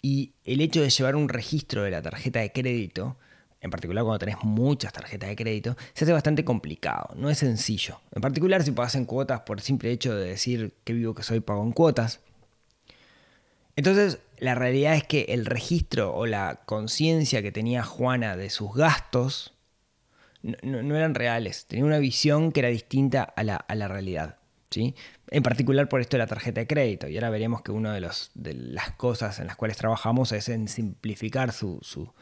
Y 0.02 0.32
el 0.44 0.60
hecho 0.60 0.80
de 0.80 0.90
llevar 0.90 1.16
un 1.16 1.28
registro 1.28 1.82
de 1.82 1.90
la 1.90 2.00
tarjeta 2.00 2.40
de 2.40 2.52
crédito, 2.52 3.18
en 3.60 3.70
particular 3.70 4.04
cuando 4.04 4.18
tenés 4.18 4.42
muchas 4.42 4.92
tarjetas 4.92 5.28
de 5.28 5.37
crédito, 5.37 5.76
se 5.92 6.04
hace 6.04 6.12
bastante 6.12 6.44
complicado, 6.44 7.14
no 7.16 7.28
es 7.28 7.38
sencillo. 7.38 8.00
En 8.12 8.22
particular 8.22 8.62
si 8.62 8.70
pagas 8.70 8.94
en 8.94 9.04
cuotas 9.04 9.40
por 9.40 9.58
el 9.58 9.62
simple 9.62 9.90
hecho 9.90 10.14
de 10.14 10.30
decir 10.30 10.75
que 10.84 10.94
vivo 10.94 11.14
que 11.14 11.22
soy 11.22 11.40
pago 11.40 11.62
en 11.62 11.72
cuotas. 11.72 12.20
Entonces, 13.76 14.18
la 14.38 14.54
realidad 14.54 14.94
es 14.94 15.04
que 15.04 15.26
el 15.28 15.46
registro 15.46 16.14
o 16.14 16.26
la 16.26 16.62
conciencia 16.66 17.42
que 17.42 17.52
tenía 17.52 17.82
Juana 17.82 18.37
de 18.37 18.50
sus 18.50 18.75
gastos 18.75 19.54
no, 20.42 20.97
eran 20.97 21.14
reales, 21.14 21.66
tenía 21.66 21.85
una 21.85 21.99
visión 21.99 22.52
que 22.52 22.61
era 22.61 22.68
distinta 22.68 23.23
a 23.23 23.42
la, 23.44 23.88
realidad. 23.88 24.37
¿sí? 24.70 24.94
En 25.30 25.42
particular 25.42 25.88
por 25.88 26.00
esto 26.00 26.16
de 26.16 26.23
la 26.23 26.26
tarjeta 26.26 26.61
de 26.61 26.66
crédito. 26.66 27.09
Y 27.09 27.16
ahora 27.16 27.30
veremos 27.30 27.62
que 27.62 27.73
una 27.73 27.92
de, 27.92 28.09
de 28.35 28.54
las 28.54 28.92
cosas 28.92 29.38
en 29.38 29.47
las 29.47 29.56
cuales 29.56 29.76
trabajamos 29.76 30.32
es 30.32 30.49
en 30.49 30.68
simplificar 30.68 31.52
su, 31.52 31.78
su, 31.82 32.12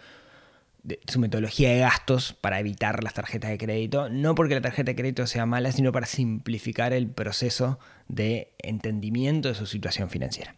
su 1.06 1.20
metodología 1.20 1.70
de 1.70 1.78
gastos 1.80 2.32
para 2.32 2.60
evitar 2.60 3.02
las 3.04 3.14
tarjetas 3.14 3.50
de 3.50 3.58
crédito. 3.58 4.08
No 4.08 4.34
porque 4.34 4.54
la 4.54 4.60
tarjeta 4.60 4.90
de 4.90 4.96
crédito 4.96 5.26
sea 5.26 5.46
mala, 5.46 5.72
sino 5.72 5.92
para 5.92 6.06
simplificar 6.06 6.92
el 6.92 7.08
proceso 7.08 7.78
de 8.08 8.52
entendimiento 8.58 9.48
de 9.48 9.54
su 9.54 9.66
situación 9.66 10.10
financiera. 10.10 10.54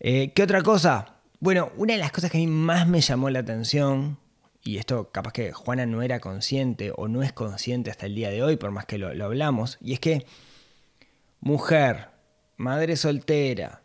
Eh, 0.00 0.32
¿Qué 0.34 0.42
otra 0.42 0.62
cosa? 0.62 1.16
Bueno, 1.40 1.70
una 1.76 1.92
de 1.92 1.98
las 1.98 2.10
cosas 2.10 2.30
que 2.30 2.38
a 2.38 2.40
mí 2.40 2.46
más 2.46 2.88
me 2.88 3.00
llamó 3.00 3.30
la 3.30 3.40
atención 3.40 4.18
y 4.64 4.78
esto 4.78 5.10
capaz 5.12 5.32
que 5.32 5.52
Juana 5.52 5.84
no 5.84 6.02
era 6.02 6.20
consciente 6.20 6.92
o 6.96 7.06
no 7.06 7.22
es 7.22 7.32
consciente 7.32 7.90
hasta 7.90 8.06
el 8.06 8.14
día 8.14 8.30
de 8.30 8.42
hoy, 8.42 8.56
por 8.56 8.70
más 8.70 8.86
que 8.86 8.98
lo, 8.98 9.08
hablamos, 9.24 9.78
y 9.80 9.92
es 9.92 10.00
que 10.00 10.24
mujer, 11.40 12.08
madre 12.56 12.96
soltera, 12.96 13.82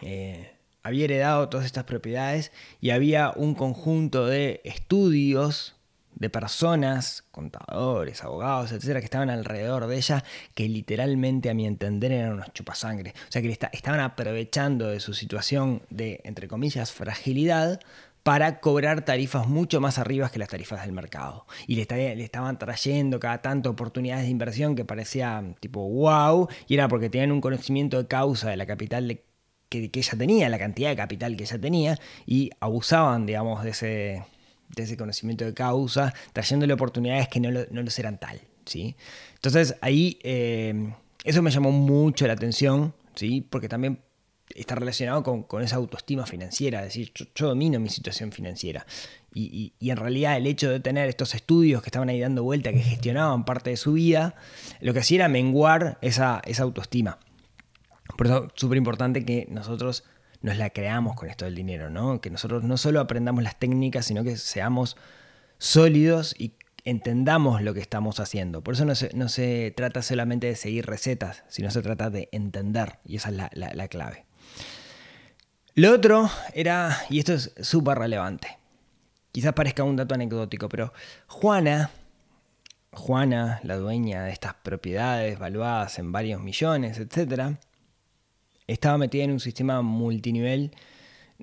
eh, 0.00 0.54
había 0.82 1.04
heredado 1.04 1.48
todas 1.48 1.66
estas 1.66 1.84
propiedades 1.84 2.52
y 2.80 2.90
había 2.90 3.32
un 3.34 3.54
conjunto 3.54 4.26
de 4.26 4.60
estudios 4.64 5.74
de 6.14 6.28
personas, 6.28 7.24
contadores, 7.30 8.22
abogados, 8.22 8.72
etcétera, 8.72 9.00
que 9.00 9.06
estaban 9.06 9.30
alrededor 9.30 9.86
de 9.86 9.96
ella, 9.96 10.22
que 10.54 10.68
literalmente 10.68 11.50
a 11.50 11.54
mi 11.54 11.66
entender 11.66 12.12
eran 12.12 12.34
unos 12.34 12.52
chupasangre. 12.52 13.14
O 13.28 13.32
sea 13.32 13.40
que 13.42 13.58
estaban 13.72 14.00
aprovechando 14.00 14.88
de 14.88 15.00
su 15.00 15.14
situación 15.14 15.82
de, 15.88 16.20
entre 16.24 16.46
comillas, 16.46 16.92
fragilidad 16.92 17.80
para 18.22 18.60
cobrar 18.60 19.04
tarifas 19.04 19.46
mucho 19.48 19.80
más 19.80 19.98
arriba 19.98 20.30
que 20.30 20.38
las 20.38 20.48
tarifas 20.48 20.82
del 20.82 20.92
mercado. 20.92 21.46
Y 21.66 21.76
le, 21.76 22.22
estaban 22.22 22.58
trayendo 22.58 23.18
cada 23.20 23.42
tanto 23.42 23.70
oportunidades 23.70 24.24
de 24.24 24.30
inversión 24.30 24.76
que 24.76 24.84
parecía 24.84 25.42
tipo 25.60 25.88
wow, 25.88 26.48
y 26.68 26.74
era 26.74 26.88
porque 26.88 27.10
tenían 27.10 27.32
un 27.32 27.40
conocimiento 27.40 27.98
de 27.98 28.06
causa 28.06 28.50
de 28.50 28.56
la 28.56 28.66
capital 28.66 29.20
que, 29.68 29.90
ella 29.92 30.18
tenía, 30.18 30.48
la 30.48 30.58
cantidad 30.58 30.90
de 30.90 30.96
capital 30.96 31.36
que 31.36 31.44
ella 31.44 31.60
tenía, 31.60 31.98
y 32.26 32.50
abusaban, 32.60 33.26
digamos, 33.26 33.62
de 33.62 33.70
ese, 33.70 34.24
de 34.74 34.82
ese 34.82 34.96
conocimiento 34.96 35.44
de 35.44 35.54
causa, 35.54 36.12
trayéndole 36.32 36.72
oportunidades 36.74 37.28
que 37.28 37.40
no, 37.40 37.50
no 37.70 37.82
los 37.82 37.98
eran 37.98 38.18
tal. 38.18 38.40
¿sí? 38.64 38.96
Entonces 39.34 39.76
ahí 39.80 40.18
eh, 40.22 40.92
eso 41.24 41.42
me 41.42 41.50
llamó 41.50 41.70
mucho 41.72 42.26
la 42.26 42.34
atención, 42.34 42.94
¿sí? 43.14 43.46
porque 43.48 43.68
también 43.68 44.00
está 44.54 44.74
relacionado 44.74 45.22
con, 45.22 45.62
esa 45.62 45.76
autoestima 45.76 46.26
financiera, 46.26 46.80
es 46.80 46.86
decir, 46.86 47.12
yo, 47.34 47.48
domino 47.48 47.78
mi 47.80 47.88
situación 47.88 48.32
financiera. 48.32 48.86
Y, 49.32 49.72
en 49.80 49.96
realidad 49.96 50.36
el 50.36 50.46
hecho 50.46 50.70
de 50.70 50.80
tener 50.80 51.08
estos 51.08 51.34
estudios 51.34 51.82
que 51.82 51.88
estaban 51.88 52.08
ahí 52.08 52.20
dando 52.20 52.42
vuelta, 52.42 52.72
que 52.72 52.80
gestionaban 52.80 53.44
parte 53.44 53.70
de 53.70 53.76
su 53.76 53.92
vida, 53.92 54.34
lo 54.80 54.92
que 54.92 55.00
hacía 55.00 55.16
era 55.16 55.28
menguar 55.28 55.98
esa, 56.02 56.42
esa 56.44 56.62
autoestima. 56.64 57.18
Por 58.16 58.26
eso 58.26 58.44
es 58.46 58.52
súper 58.54 58.78
importante 58.78 59.24
que 59.24 59.46
nosotros 59.50 60.04
nos 60.42 60.56
la 60.56 60.70
creamos 60.70 61.16
con 61.16 61.28
esto 61.28 61.44
del 61.44 61.54
dinero, 61.54 61.90
¿no? 61.90 62.20
Que 62.20 62.30
nosotros 62.30 62.64
no 62.64 62.76
solo 62.76 63.00
aprendamos 63.00 63.44
las 63.44 63.58
técnicas, 63.58 64.06
sino 64.06 64.24
que 64.24 64.36
seamos 64.36 64.96
sólidos 65.58 66.34
y 66.38 66.54
entendamos 66.84 67.62
lo 67.62 67.74
que 67.74 67.80
estamos 67.80 68.20
haciendo. 68.20 68.62
Por 68.62 68.74
eso 68.74 68.84
no 68.84 68.94
se, 68.94 69.14
no 69.14 69.28
se 69.28 69.72
trata 69.76 70.02
solamente 70.02 70.46
de 70.46 70.56
seguir 70.56 70.86
recetas, 70.86 71.44
sino 71.48 71.70
se 71.70 71.82
trata 71.82 72.10
de 72.10 72.28
entender, 72.32 72.98
y 73.04 73.16
esa 73.16 73.28
es 73.28 73.36
la 73.54 73.88
clave. 73.88 74.29
Lo 75.80 75.94
otro 75.94 76.28
era, 76.52 76.94
y 77.08 77.20
esto 77.20 77.32
es 77.32 77.54
súper 77.62 77.96
relevante, 77.96 78.58
quizás 79.32 79.54
parezca 79.54 79.82
un 79.82 79.96
dato 79.96 80.14
anecdótico, 80.14 80.68
pero 80.68 80.92
Juana, 81.26 81.88
Juana, 82.92 83.60
la 83.62 83.78
dueña 83.78 84.24
de 84.24 84.30
estas 84.30 84.52
propiedades 84.52 85.38
valuadas 85.38 85.98
en 85.98 86.12
varios 86.12 86.42
millones, 86.42 86.98
etc., 86.98 87.56
estaba 88.66 88.98
metida 88.98 89.24
en 89.24 89.30
un 89.30 89.40
sistema 89.40 89.80
multinivel. 89.80 90.72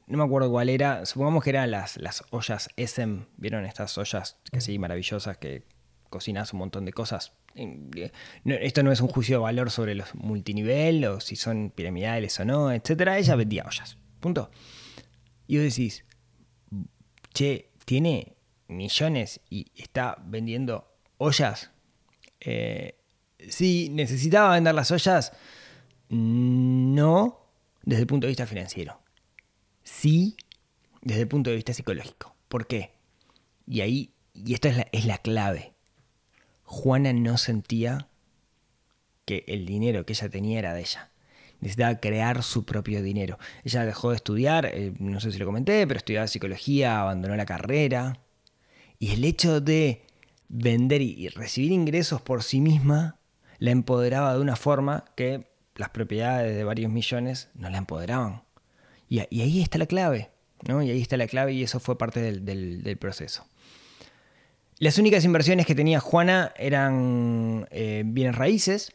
No 0.06 0.20
me 0.20 0.24
acuerdo 0.26 0.52
cuál 0.52 0.70
era. 0.70 1.08
Supongamos 1.08 1.44
que 1.44 1.50
eran 1.50 1.72
las, 1.72 1.98
las 1.98 2.24
ollas 2.30 2.70
SM. 2.78 3.26
¿Vieron 3.38 3.66
estas 3.66 3.98
ollas 3.98 4.38
que 4.52 4.62
sí, 4.62 4.78
maravillosas 4.78 5.38
que 5.40 5.64
cocinas 6.12 6.54
un 6.54 6.60
montón 6.60 6.86
de 6.86 6.94
cosas? 6.94 7.34
Esto 8.46 8.84
no 8.84 8.92
es 8.92 9.02
un 9.02 9.08
juicio 9.08 9.38
de 9.38 9.44
valor 9.44 9.72
sobre 9.72 9.96
los 9.96 10.14
multinivel 10.14 11.04
o 11.06 11.22
si 11.22 11.36
son 11.36 11.72
piramidales 11.72 12.40
o 12.40 12.46
no, 12.46 12.72
etcétera. 12.72 13.18
Ella 13.18 13.36
vendía 13.36 13.66
ollas. 13.66 13.98
Punto. 14.20 14.50
Y 15.48 15.58
vos 15.58 15.64
decís, 15.64 16.04
che, 17.34 17.72
tiene 17.86 18.36
millones 18.68 19.40
y 19.50 19.72
está 19.76 20.18
vendiendo 20.26 20.88
ollas. 21.18 21.72
Eh, 22.40 22.98
si 23.50 23.90
necesitaba 23.90 24.54
vender 24.54 24.76
las 24.76 24.92
ollas, 24.92 25.32
no 26.10 27.40
desde 27.84 28.02
el 28.02 28.08
punto 28.08 28.28
de 28.28 28.32
vista 28.32 28.48
financiero. 28.48 29.00
Sí 29.84 30.36
desde 31.02 31.22
el 31.22 31.28
punto 31.28 31.50
de 31.50 31.56
vista 31.56 31.74
psicológico. 31.74 32.36
¿Por 32.50 32.68
qué? 32.68 32.92
Y 33.66 33.82
ahí, 33.82 34.14
y 34.34 34.54
esto 34.54 34.68
es 34.68 34.78
la, 34.78 34.88
es 34.92 35.06
la 35.06 35.18
clave. 35.20 35.74
Juana 36.64 37.14
no 37.14 37.38
sentía 37.38 38.10
que 39.26 39.46
el 39.48 39.66
dinero 39.66 40.06
que 40.06 40.14
ella 40.14 40.30
tenía 40.30 40.60
era 40.60 40.74
de 40.74 40.82
ella. 40.82 41.12
Necesitaba 41.60 42.00
crear 42.00 42.44
su 42.44 42.66
propio 42.66 43.02
dinero. 43.02 43.40
Ella 43.64 43.86
dejó 43.86 44.12
de 44.12 44.18
estudiar, 44.18 44.66
eh, 44.68 44.94
no 45.00 45.20
sé 45.20 45.32
si 45.32 45.40
lo 45.40 45.46
comenté, 45.46 45.88
pero 45.88 45.98
estudiaba 45.98 46.28
psicología, 46.28 47.02
abandonó 47.02 47.36
la 47.36 47.46
carrera. 47.46 48.20
Y 49.00 49.12
el 49.12 49.24
hecho 49.24 49.62
de 49.62 50.04
vender 50.50 51.02
y 51.02 51.28
recibir 51.30 51.72
ingresos 51.72 52.22
por 52.22 52.44
sí 52.44 52.62
misma 52.62 53.20
la 53.60 53.72
empoderaba 53.72 54.34
de 54.34 54.40
una 54.40 54.56
forma 54.56 55.06
que 55.16 55.48
las 55.76 55.90
propiedades 55.90 56.56
de 56.56 56.64
varios 56.64 56.92
millones 56.92 57.50
no 57.56 57.70
la 57.70 57.78
empoderaban. 57.78 58.44
Y, 59.10 59.20
ahí 59.20 59.62
está 59.62 59.78
la 59.78 59.86
clave, 59.86 60.30
¿no? 60.68 60.82
Y 60.82 60.90
ahí 60.90 61.02
está 61.02 61.18
la 61.18 61.28
clave 61.28 61.54
y 61.54 61.64
eso 61.64 61.80
fue 61.80 61.98
parte 61.98 62.20
del, 62.20 62.98
proceso. 62.98 63.46
Las 64.80 64.98
únicas 64.98 65.24
inversiones 65.24 65.66
que 65.66 65.76
tenía 65.76 66.00
Juana 66.00 66.52
eran 66.58 67.68
eh, 67.72 68.04
bienes 68.06 68.36
raíces, 68.36 68.94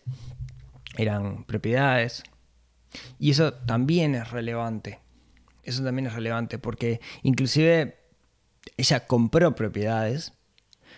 eran 0.96 1.44
propiedades. 1.44 2.22
Y 3.18 3.30
eso 3.30 3.54
también 3.54 4.14
es 4.14 4.30
relevante. 4.30 5.00
Eso 5.62 5.84
también 5.84 6.06
es 6.06 6.14
relevante 6.14 6.58
porque 6.58 7.00
inclusive 7.22 7.98
ella 8.76 9.06
compró 9.06 9.54
propiedades, 9.54 10.32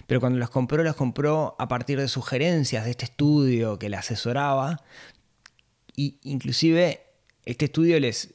pero 0.07 0.21
cuando 0.21 0.39
las 0.39 0.51
compró, 0.51 0.83
las 0.83 0.97
compró 0.97 1.55
a 1.59 1.69
partir 1.69 2.01
de 2.01 2.09
sugerencias 2.09 2.85
de 2.85 2.91
este 2.91 3.05
estudio 3.05 3.79
que 3.79 3.89
la 3.89 4.01
asesoraba, 4.01 4.83
y 5.97 6.19
inclusive 6.23 7.03
este 7.45 7.67
estudio 7.67 8.01
les, 8.01 8.35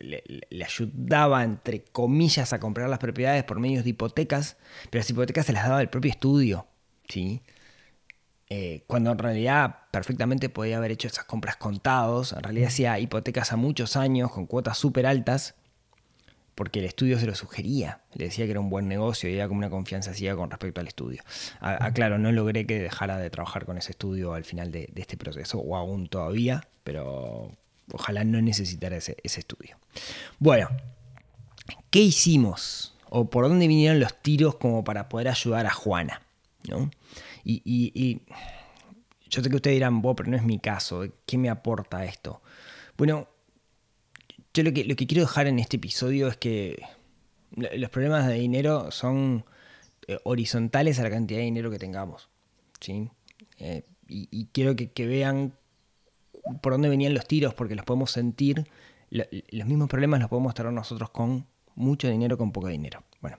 le, 0.00 0.64
ayudaba, 0.64 1.44
entre 1.44 1.84
comillas, 1.84 2.52
a 2.52 2.60
comprar 2.60 2.88
las 2.88 2.98
propiedades 2.98 3.44
por 3.44 3.60
medios 3.60 3.84
de 3.84 3.90
hipotecas, 3.90 4.56
pero 4.90 5.00
las 5.00 5.10
hipotecas 5.10 5.46
se 5.46 5.52
las 5.52 5.68
daba 5.68 5.80
el 5.80 5.88
propio 5.88 6.10
estudio, 6.10 6.66
¿sí? 7.08 7.42
Eh, 8.48 8.84
cuando 8.86 9.10
en 9.10 9.18
realidad 9.18 9.78
perfectamente 9.90 10.48
podía 10.48 10.76
haber 10.76 10.92
hecho 10.92 11.08
esas 11.08 11.24
compras 11.24 11.56
contados, 11.56 12.32
en 12.32 12.42
realidad 12.42 12.68
hacía 12.68 12.98
hipotecas 12.98 13.52
a 13.52 13.56
muchos 13.56 13.96
años 13.96 14.30
con 14.30 14.46
cuotas 14.46 14.78
súper 14.78 15.06
altas, 15.06 15.56
porque 16.56 16.78
el 16.78 16.86
estudio 16.86 17.18
se 17.18 17.26
lo 17.26 17.34
sugería, 17.34 18.00
le 18.14 18.24
decía 18.24 18.46
que 18.46 18.52
era 18.52 18.60
un 18.60 18.70
buen 18.70 18.88
negocio 18.88 19.28
y 19.28 19.34
era 19.34 19.46
como 19.46 19.58
una 19.58 19.68
confianza 19.68 20.14
ciega 20.14 20.36
con 20.36 20.50
respecto 20.50 20.80
al 20.80 20.88
estudio. 20.88 21.22
Claro, 21.92 22.18
no 22.18 22.32
logré 22.32 22.66
que 22.66 22.80
dejara 22.80 23.18
de 23.18 23.28
trabajar 23.28 23.66
con 23.66 23.76
ese 23.76 23.92
estudio 23.92 24.32
al 24.32 24.44
final 24.44 24.72
de, 24.72 24.90
este 24.96 25.18
proceso, 25.18 25.58
o 25.58 25.76
aún 25.76 26.08
todavía, 26.08 26.66
pero 26.82 27.52
ojalá 27.92 28.24
no 28.24 28.40
necesitara 28.40 28.96
ese, 28.96 29.16
estudio. 29.22 29.76
Bueno, 30.38 30.68
¿qué 31.90 32.00
hicimos? 32.00 32.94
¿O 33.10 33.28
por 33.28 33.48
dónde 33.48 33.68
vinieron 33.68 34.00
los 34.00 34.14
tiros 34.22 34.54
como 34.56 34.82
para 34.82 35.10
poder 35.10 35.28
ayudar 35.28 35.66
a 35.66 35.70
Juana? 35.70 36.22
Y, 37.48 38.22
yo 39.28 39.42
sé 39.42 39.50
que 39.50 39.56
ustedes 39.56 39.76
dirán, 39.76 40.02
pero 40.02 40.30
no 40.30 40.36
es 40.36 40.42
mi 40.42 40.58
caso, 40.58 41.04
¿qué 41.26 41.38
me 41.38 41.48
aporta 41.48 42.04
esto? 42.04 42.42
Bueno, 42.96 43.28
yo 44.54 44.62
lo 44.62 44.72
que, 44.72 44.84
lo 44.84 44.96
que 44.96 45.06
quiero 45.06 45.22
dejar 45.22 45.46
en 45.46 45.58
este 45.58 45.76
episodio 45.76 46.28
es 46.28 46.36
que 46.36 46.82
los 47.50 47.90
problemas 47.90 48.26
de 48.26 48.34
dinero 48.34 48.90
son 48.90 49.44
eh, 50.08 50.18
horizontales 50.24 50.98
a 50.98 51.02
la 51.02 51.10
cantidad 51.10 51.38
de 51.38 51.44
dinero 51.44 51.70
que 51.70 51.78
tengamos. 51.78 52.28
¿sí? 52.80 53.10
Eh, 53.58 53.84
y, 54.08 54.46
quiero 54.52 54.76
que, 54.76 55.06
vean 55.06 55.52
por 56.62 56.72
dónde 56.72 56.88
venían 56.88 57.14
los 57.14 57.26
tiros, 57.26 57.54
porque 57.54 57.74
los 57.74 57.84
podemos 57.84 58.10
sentir. 58.10 58.66
los 59.10 59.66
mismos 59.66 59.88
problemas 59.88 60.20
los 60.20 60.28
podemos 60.28 60.54
tener 60.54 60.72
nosotros 60.72 61.10
con 61.10 61.46
mucho 61.74 62.08
dinero, 62.08 62.38
con 62.38 62.52
poco 62.52 62.68
dinero. 62.68 63.02
Bueno, 63.20 63.38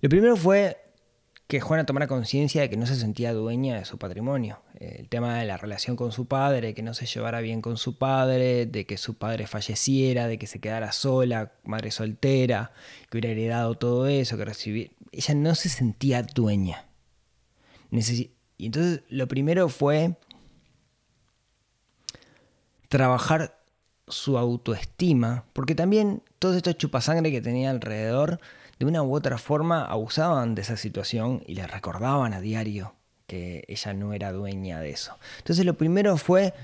lo 0.00 0.08
primero 0.08 0.36
fue 0.36 0.83
que 1.46 1.60
Juana 1.60 1.84
tomara 1.84 2.06
conciencia 2.06 2.62
de 2.62 2.70
que 2.70 2.76
no 2.76 2.86
se 2.86 2.96
sentía 2.96 3.34
dueña 3.34 3.76
de 3.76 3.84
su 3.84 3.98
patrimonio. 3.98 4.62
El 4.78 5.08
tema 5.08 5.38
de 5.38 5.44
la 5.44 5.58
relación 5.58 5.94
con 5.94 6.10
su 6.10 6.26
padre, 6.26 6.72
que 6.74 6.82
no 6.82 6.94
se 6.94 7.06
llevara 7.06 7.40
bien 7.40 7.60
con 7.60 7.76
su 7.76 7.98
padre, 7.98 8.66
de 8.66 8.86
que 8.86 8.96
su 8.96 9.14
padre 9.14 9.46
falleciera, 9.46 10.26
de 10.26 10.38
que 10.38 10.46
se 10.46 10.60
quedara 10.60 10.92
sola, 10.92 11.52
madre 11.64 11.90
soltera, 11.90 12.72
que 13.10 13.18
hubiera 13.18 13.30
heredado 13.30 13.74
todo 13.74 14.06
eso, 14.06 14.38
que 14.38 14.44
recibía... 14.46 14.88
Ella 15.12 15.34
no 15.34 15.54
se 15.54 15.68
sentía 15.68 16.22
dueña. 16.22 16.86
Y 17.90 18.66
entonces 18.66 19.02
lo 19.08 19.28
primero 19.28 19.68
fue 19.68 20.16
trabajar 22.88 23.60
su 24.08 24.38
autoestima, 24.38 25.44
porque 25.52 25.74
también 25.74 26.22
todo 26.38 26.56
esto 26.56 26.72
chupasangre 26.72 27.30
que 27.30 27.40
tenía 27.40 27.70
alrededor 27.70 28.40
de 28.78 28.86
una 28.86 29.02
u 29.02 29.14
otra 29.14 29.38
forma 29.38 29.84
abusaban 29.84 30.54
de 30.54 30.62
esa 30.62 30.76
situación 30.76 31.42
y 31.46 31.54
le 31.54 31.66
recordaban 31.66 32.32
a 32.32 32.40
diario 32.40 32.94
que 33.26 33.64
ella 33.68 33.94
no 33.94 34.12
era 34.12 34.32
dueña 34.32 34.80
de 34.80 34.90
eso. 34.90 35.16
Entonces 35.38 35.64
lo 35.64 35.74
primero 35.74 36.16
fue 36.16 36.54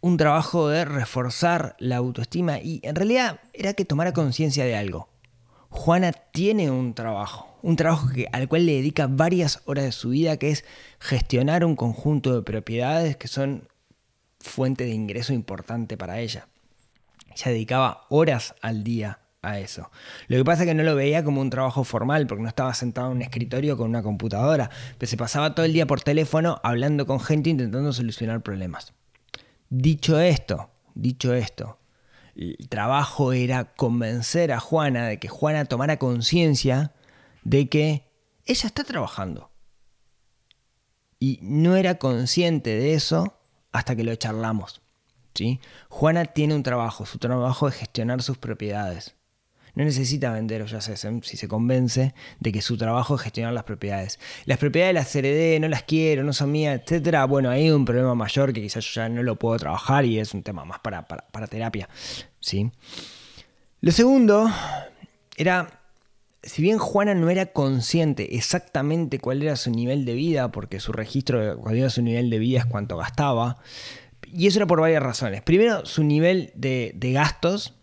un 0.00 0.16
trabajo 0.16 0.68
de 0.68 0.84
reforzar 0.84 1.76
la 1.78 1.96
autoestima 1.96 2.58
y 2.58 2.80
en 2.82 2.94
realidad 2.94 3.40
era 3.52 3.72
que 3.72 3.84
tomara 3.84 4.12
conciencia 4.12 4.64
de 4.64 4.76
algo. 4.76 5.08
Juana 5.70 6.12
tiene 6.12 6.70
un 6.70 6.94
trabajo, 6.94 7.58
un 7.62 7.76
trabajo 7.76 8.08
que, 8.10 8.28
al 8.30 8.46
cual 8.46 8.66
le 8.66 8.74
dedica 8.74 9.08
varias 9.08 9.62
horas 9.64 9.84
de 9.84 9.92
su 9.92 10.10
vida, 10.10 10.36
que 10.36 10.50
es 10.50 10.64
gestionar 11.00 11.64
un 11.64 11.74
conjunto 11.74 12.34
de 12.34 12.42
propiedades 12.42 13.16
que 13.16 13.28
son 13.28 13.66
fuente 14.40 14.84
de 14.84 14.92
ingreso 14.92 15.32
importante 15.32 15.96
para 15.96 16.20
ella. 16.20 16.48
Ella 17.34 17.50
dedicaba 17.50 18.06
horas 18.10 18.54
al 18.60 18.84
día 18.84 19.23
a 19.44 19.58
eso. 19.58 19.90
Lo 20.28 20.36
que 20.36 20.44
pasa 20.44 20.62
es 20.62 20.68
que 20.68 20.74
no 20.74 20.82
lo 20.82 20.94
veía 20.94 21.22
como 21.24 21.40
un 21.40 21.50
trabajo 21.50 21.84
formal, 21.84 22.26
porque 22.26 22.42
no 22.42 22.48
estaba 22.48 22.74
sentado 22.74 23.10
en 23.10 23.16
un 23.16 23.22
escritorio 23.22 23.76
con 23.76 23.88
una 23.88 24.02
computadora, 24.02 24.70
pero 24.98 25.08
se 25.08 25.16
pasaba 25.16 25.54
todo 25.54 25.66
el 25.66 25.72
día 25.72 25.86
por 25.86 26.00
teléfono 26.00 26.60
hablando 26.62 27.06
con 27.06 27.20
gente 27.20 27.50
intentando 27.50 27.92
solucionar 27.92 28.42
problemas. 28.42 28.92
Dicho 29.68 30.18
esto, 30.20 30.70
dicho 30.94 31.34
esto, 31.34 31.78
el 32.36 32.68
trabajo 32.68 33.32
era 33.32 33.74
convencer 33.74 34.52
a 34.52 34.60
Juana 34.60 35.06
de 35.06 35.18
que 35.18 35.28
Juana 35.28 35.64
tomara 35.64 35.98
conciencia 35.98 36.92
de 37.44 37.68
que 37.68 38.10
ella 38.46 38.66
está 38.66 38.84
trabajando. 38.84 39.50
Y 41.18 41.38
no 41.42 41.76
era 41.76 41.96
consciente 41.96 42.70
de 42.70 42.94
eso 42.94 43.38
hasta 43.72 43.96
que 43.96 44.04
lo 44.04 44.14
charlamos. 44.16 44.82
¿sí? 45.34 45.60
Juana 45.88 46.24
tiene 46.26 46.54
un 46.54 46.62
trabajo, 46.62 47.06
su 47.06 47.18
trabajo 47.18 47.68
es 47.68 47.74
gestionar 47.74 48.22
sus 48.22 48.38
propiedades. 48.38 49.14
No 49.74 49.84
necesita 49.84 50.32
vender 50.32 50.62
o 50.62 50.66
ya 50.66 50.80
sé, 50.80 50.96
si 50.96 51.36
se 51.36 51.48
convence 51.48 52.14
de 52.38 52.52
que 52.52 52.62
su 52.62 52.76
trabajo 52.76 53.16
es 53.16 53.22
gestionar 53.22 53.52
las 53.52 53.64
propiedades. 53.64 54.20
Las 54.44 54.58
propiedades 54.58 54.94
las 54.94 55.14
heredé, 55.16 55.58
no 55.58 55.68
las 55.68 55.82
quiero, 55.82 56.22
no 56.22 56.32
son 56.32 56.52
mías, 56.52 56.80
etc. 56.86 57.26
Bueno, 57.28 57.50
hay 57.50 57.70
un 57.70 57.84
problema 57.84 58.14
mayor 58.14 58.52
que 58.52 58.62
quizás 58.62 58.84
yo 58.84 59.02
ya 59.02 59.08
no 59.08 59.22
lo 59.22 59.36
puedo 59.36 59.58
trabajar 59.58 60.04
y 60.04 60.18
es 60.18 60.32
un 60.32 60.42
tema 60.42 60.64
más 60.64 60.78
para, 60.78 61.06
para, 61.06 61.46
terapia. 61.48 61.88
¿sí? 62.40 62.70
Lo 63.80 63.90
segundo 63.90 64.48
era 65.36 65.80
si 66.44 66.62
bien 66.62 66.78
Juana 66.78 67.14
no 67.14 67.30
era 67.30 67.46
consciente 67.46 68.36
exactamente 68.36 69.18
cuál 69.18 69.42
era 69.42 69.56
su 69.56 69.70
nivel 69.70 70.04
de 70.04 70.14
vida, 70.14 70.52
porque 70.52 70.78
su 70.78 70.92
registro, 70.92 71.58
cuál 71.58 71.76
era 71.76 71.90
su 71.90 72.02
nivel 72.02 72.30
de 72.30 72.38
vida 72.38 72.60
es 72.60 72.66
cuánto 72.66 72.96
gastaba, 72.96 73.56
y 74.26 74.46
eso 74.46 74.58
era 74.58 74.66
por 74.66 74.80
varias 74.80 75.02
razones. 75.02 75.42
Primero, 75.42 75.86
su 75.86 76.04
nivel 76.04 76.52
de, 76.54 76.92
de 76.96 77.12
gastos 77.12 77.74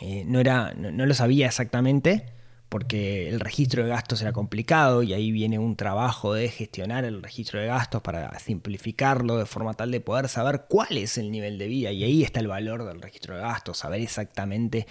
eh, 0.00 0.24
no, 0.26 0.40
era, 0.40 0.74
no, 0.74 1.06
lo 1.06 1.14
sabía 1.14 1.46
exactamente 1.46 2.26
porque 2.68 3.28
el 3.28 3.40
registro 3.40 3.82
de 3.82 3.88
gastos 3.88 4.20
era 4.22 4.32
complicado 4.32 5.02
y 5.02 5.12
ahí 5.12 5.30
viene 5.30 5.58
un 5.58 5.76
trabajo 5.76 6.34
de 6.34 6.48
gestionar 6.48 7.04
el 7.04 7.22
registro 7.22 7.60
de 7.60 7.66
gastos 7.66 8.02
para 8.02 8.38
simplificarlo 8.38 9.36
de 9.36 9.46
forma 9.46 9.74
tal 9.74 9.90
de 9.90 10.00
poder 10.00 10.28
saber 10.28 10.64
cuál 10.68 10.98
es 10.98 11.16
el 11.16 11.30
nivel 11.30 11.58
de 11.58 11.68
vida 11.68 11.92
y 11.92 12.02
ahí 12.02 12.22
está 12.22 12.40
el 12.40 12.48
valor 12.48 12.84
del 12.84 13.00
registro 13.00 13.36
de 13.36 13.42
gastos, 13.42 13.78
saber 13.78 14.00
exactamente 14.00 14.86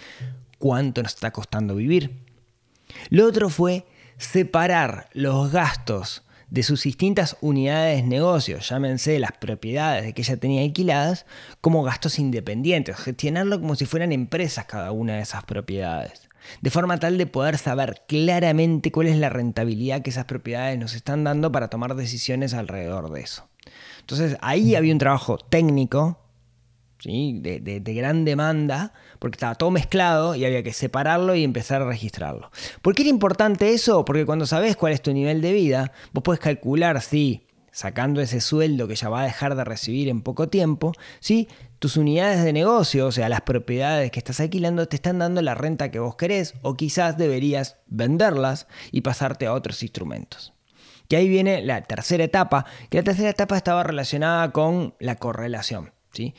cuánto 0.58 1.04
nos 1.04 1.16
está 1.16 1.32
costando 1.32 1.76
vivir. 1.76 2.24
Lo 3.10 3.26
otro 3.28 3.50
fue 3.50 3.86
separar 4.18 5.10
los 5.14 5.52
gastos 5.52 6.25
de 6.56 6.64
sus 6.64 6.84
distintas 6.84 7.36
unidades 7.42 7.98
de 7.98 8.08
negocio, 8.08 8.60
llámense 8.60 9.20
las 9.20 9.34
propiedades 9.34 10.06
de 10.06 10.14
que 10.14 10.22
ella 10.22 10.38
tenía 10.38 10.62
alquiladas, 10.62 11.26
como 11.60 11.84
gastos 11.84 12.18
independientes, 12.18 12.96
gestionarlo 12.96 13.60
como 13.60 13.76
si 13.76 13.86
fueran 13.86 14.14
empresas 14.14 14.64
cada 14.64 14.94
una 14.94 15.18
de 15.18 15.22
esas 15.22 15.44
propiedades, 15.44 16.30
de 16.62 16.70
forma 16.70 16.98
tal 16.98 17.18
de 17.18 17.28
poder 17.28 17.58
saber 17.58 18.04
claramente 18.08 18.90
cuál 18.94 19.08
es 19.08 19.18
la 19.18 19.28
rentabilidad 19.28 20.02
que 20.02 20.12
esas 20.12 20.26
propiedades 20.26 20.80
nos 20.80 20.94
están 20.94 21.26
dando 21.26 21.52
para 21.52 21.68
tomar 21.68 21.94
decisiones 21.94 22.54
alrededor 22.54 23.12
de 23.12 23.20
eso. 23.20 23.50
Entonces 24.00 24.38
ahí 24.40 24.76
había 24.76 24.94
un 24.94 25.00
trabajo 25.00 25.38
técnico 25.38 26.25
de, 27.04 27.60
de, 27.60 27.94
gran 27.94 28.26
demanda, 28.26 28.94
porque 29.20 29.36
estaba 29.36 29.56
todo 29.56 29.70
mezclado 29.70 30.36
y 30.36 30.46
había 30.46 30.64
que 30.64 30.74
separarlo 30.74 31.36
y 31.36 31.44
empezar 31.44 31.82
a 31.82 31.86
registrarlo. 31.86 32.52
¿Por 32.82 32.96
qué 32.96 33.04
era 33.04 33.10
importante 33.10 33.74
eso? 33.74 34.06
Porque 34.06 34.26
cuando 34.26 34.46
sabes 34.46 34.76
cuál 34.76 34.94
es 34.94 35.02
tu 35.02 35.14
nivel 35.14 35.42
de 35.42 35.54
vida, 35.54 35.92
vos 36.14 36.24
puedes 36.24 36.40
calcular 36.40 37.02
si, 37.02 37.46
sacando 37.72 38.22
ese 38.22 38.42
sueldo 38.42 38.88
que 38.88 38.96
ya 38.96 39.10
va 39.10 39.22
a 39.22 39.26
dejar 39.26 39.56
de 39.56 39.64
recibir 39.64 40.10
en 40.10 40.22
poco 40.22 40.50
tiempo, 40.50 40.94
si 41.20 41.48
tus 41.78 41.98
unidades 41.98 42.44
de 42.44 42.54
negocio, 42.54 43.08
o 43.08 43.12
sea, 43.12 43.30
las 43.30 43.42
propiedades 43.42 44.10
que 44.10 44.20
estás 44.20 44.40
alquilando, 44.40 44.88
te 44.88 44.96
están 44.96 45.20
dando 45.20 45.42
la 45.42 45.54
renta 45.54 45.92
que 45.92 46.00
vos 46.00 46.16
querés, 46.16 46.56
o 46.64 46.76
quizás 46.76 47.18
deberías 47.18 47.78
venderlas 47.86 48.68
y 48.92 49.02
pasarte 49.02 49.46
a 49.46 49.54
otros 49.54 49.84
instrumentos. 49.84 50.54
Que 51.08 51.18
ahí 51.18 51.30
viene 51.30 51.62
la 51.62 51.84
tercera 51.84 52.24
etapa, 52.24 52.66
que 52.90 52.98
la 52.98 53.04
tercera 53.04 53.30
etapa 53.30 53.58
estaba 53.58 53.84
relacionada 53.84 54.52
con 54.52 54.96
la 55.00 55.18
correlación. 55.18 55.92
¿sí? 56.14 56.34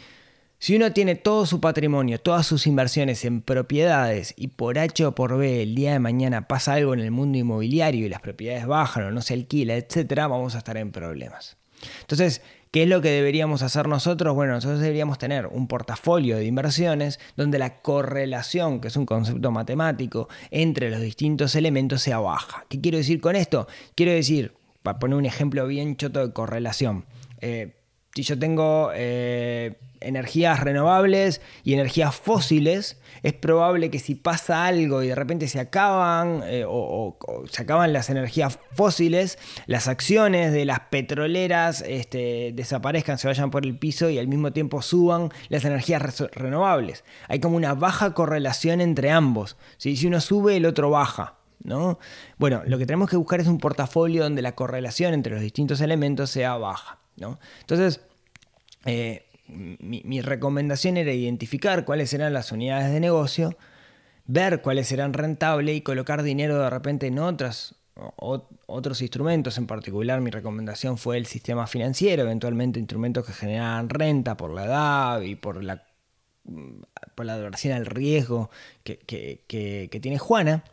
Si 0.66 0.74
uno 0.74 0.92
tiene 0.92 1.14
todo 1.14 1.46
su 1.46 1.60
patrimonio, 1.60 2.18
todas 2.18 2.44
sus 2.44 2.66
inversiones 2.66 3.24
en 3.24 3.40
propiedades 3.40 4.34
y 4.36 4.48
por 4.48 4.80
H 4.80 5.06
o 5.06 5.14
por 5.14 5.38
B 5.38 5.62
el 5.62 5.76
día 5.76 5.92
de 5.92 6.00
mañana 6.00 6.48
pasa 6.48 6.72
algo 6.72 6.92
en 6.92 6.98
el 6.98 7.12
mundo 7.12 7.38
inmobiliario 7.38 8.04
y 8.04 8.08
las 8.08 8.20
propiedades 8.20 8.66
bajan 8.66 9.04
o 9.04 9.10
no 9.12 9.22
se 9.22 9.34
alquila, 9.34 9.76
etcétera, 9.76 10.26
vamos 10.26 10.56
a 10.56 10.58
estar 10.58 10.76
en 10.76 10.90
problemas. 10.90 11.56
Entonces, 12.00 12.42
¿qué 12.72 12.82
es 12.82 12.88
lo 12.88 13.00
que 13.00 13.10
deberíamos 13.10 13.62
hacer 13.62 13.86
nosotros? 13.86 14.34
Bueno, 14.34 14.54
nosotros 14.54 14.80
deberíamos 14.80 15.18
tener 15.18 15.46
un 15.46 15.68
portafolio 15.68 16.36
de 16.36 16.46
inversiones 16.46 17.20
donde 17.36 17.60
la 17.60 17.80
correlación, 17.80 18.80
que 18.80 18.88
es 18.88 18.96
un 18.96 19.06
concepto 19.06 19.52
matemático, 19.52 20.28
entre 20.50 20.90
los 20.90 21.00
distintos 21.00 21.54
elementos 21.54 22.02
sea 22.02 22.18
baja. 22.18 22.66
¿Qué 22.68 22.80
quiero 22.80 22.98
decir 22.98 23.20
con 23.20 23.36
esto? 23.36 23.68
Quiero 23.94 24.10
decir, 24.10 24.54
para 24.82 24.98
poner 24.98 25.16
un 25.16 25.26
ejemplo 25.26 25.64
bien 25.68 25.96
choto 25.96 26.26
de 26.26 26.32
correlación, 26.32 27.04
eh, 27.40 27.75
si 28.16 28.22
yo 28.22 28.38
tengo 28.38 28.92
eh, 28.94 29.74
energías 30.00 30.60
renovables 30.60 31.42
y 31.64 31.74
energías 31.74 32.14
fósiles, 32.14 32.98
es 33.22 33.34
probable 33.34 33.90
que 33.90 33.98
si 33.98 34.14
pasa 34.14 34.64
algo 34.64 35.02
y 35.02 35.08
de 35.08 35.14
repente 35.14 35.48
se 35.48 35.60
acaban 35.60 36.40
eh, 36.46 36.64
o, 36.66 37.18
se 37.50 37.62
acaban 37.62 37.92
las 37.92 38.08
energías 38.08 38.58
fósiles, 38.72 39.38
las 39.66 39.86
acciones 39.86 40.54
de 40.54 40.64
las 40.64 40.80
petroleras 40.80 41.84
este, 41.86 42.52
desaparezcan, 42.54 43.18
se 43.18 43.28
vayan 43.28 43.50
por 43.50 43.66
el 43.66 43.78
piso 43.78 44.08
y 44.08 44.18
al 44.18 44.28
mismo 44.28 44.50
tiempo 44.50 44.80
suban 44.80 45.30
las 45.50 45.66
energías 45.66 46.18
renovables. 46.32 47.04
Hay 47.28 47.40
como 47.40 47.58
una 47.58 47.74
baja 47.74 48.14
correlación 48.14 48.80
entre 48.80 49.10
ambos. 49.10 49.58
Si 49.76 50.06
uno 50.06 50.22
sube, 50.22 50.56
el 50.56 50.64
otro 50.64 50.88
baja. 50.88 51.34
¿no? 51.62 51.98
Bueno, 52.38 52.62
lo 52.64 52.78
que 52.78 52.86
tenemos 52.86 53.10
que 53.10 53.16
buscar 53.18 53.40
es 53.40 53.46
un 53.46 53.58
portafolio 53.58 54.22
donde 54.22 54.40
la 54.40 54.54
correlación 54.54 55.12
entre 55.12 55.34
los 55.34 55.42
distintos 55.42 55.82
elementos 55.82 56.30
sea 56.30 56.56
baja. 56.56 57.00
Entonces, 57.16 58.00
eh, 58.84 59.26
mi, 59.48 60.20
recomendación 60.20 60.96
era 60.96 61.12
identificar 61.12 61.84
cuáles 61.84 62.12
eran 62.12 62.32
las 62.32 62.52
unidades 62.52 62.92
de 62.92 63.00
negocio, 63.00 63.56
ver 64.26 64.60
cuáles 64.60 64.90
eran 64.92 65.12
rentables 65.12 65.76
y 65.76 65.80
colocar 65.82 66.22
dinero 66.22 66.58
de 66.58 66.70
repente 66.70 67.06
en 67.06 67.18
otras, 67.18 67.74
otros 68.66 69.00
instrumentos. 69.02 69.58
En 69.58 69.66
particular, 69.66 70.20
mi 70.20 70.30
recomendación 70.30 70.98
fue 70.98 71.16
el 71.16 71.26
sistema 71.26 71.66
financiero, 71.66 72.22
eventualmente 72.22 72.80
instrumentos 72.80 73.24
que 73.24 73.32
generaban 73.32 73.88
renta 73.88 74.36
por 74.36 74.52
la 74.52 74.64
edad 74.64 75.20
y 75.22 75.36
por 75.36 75.62
la, 75.62 75.84
por 77.14 77.30
al 77.30 77.86
riesgo 77.86 78.50
que, 78.82 79.98
tiene 80.00 80.18
Juana. 80.18 80.64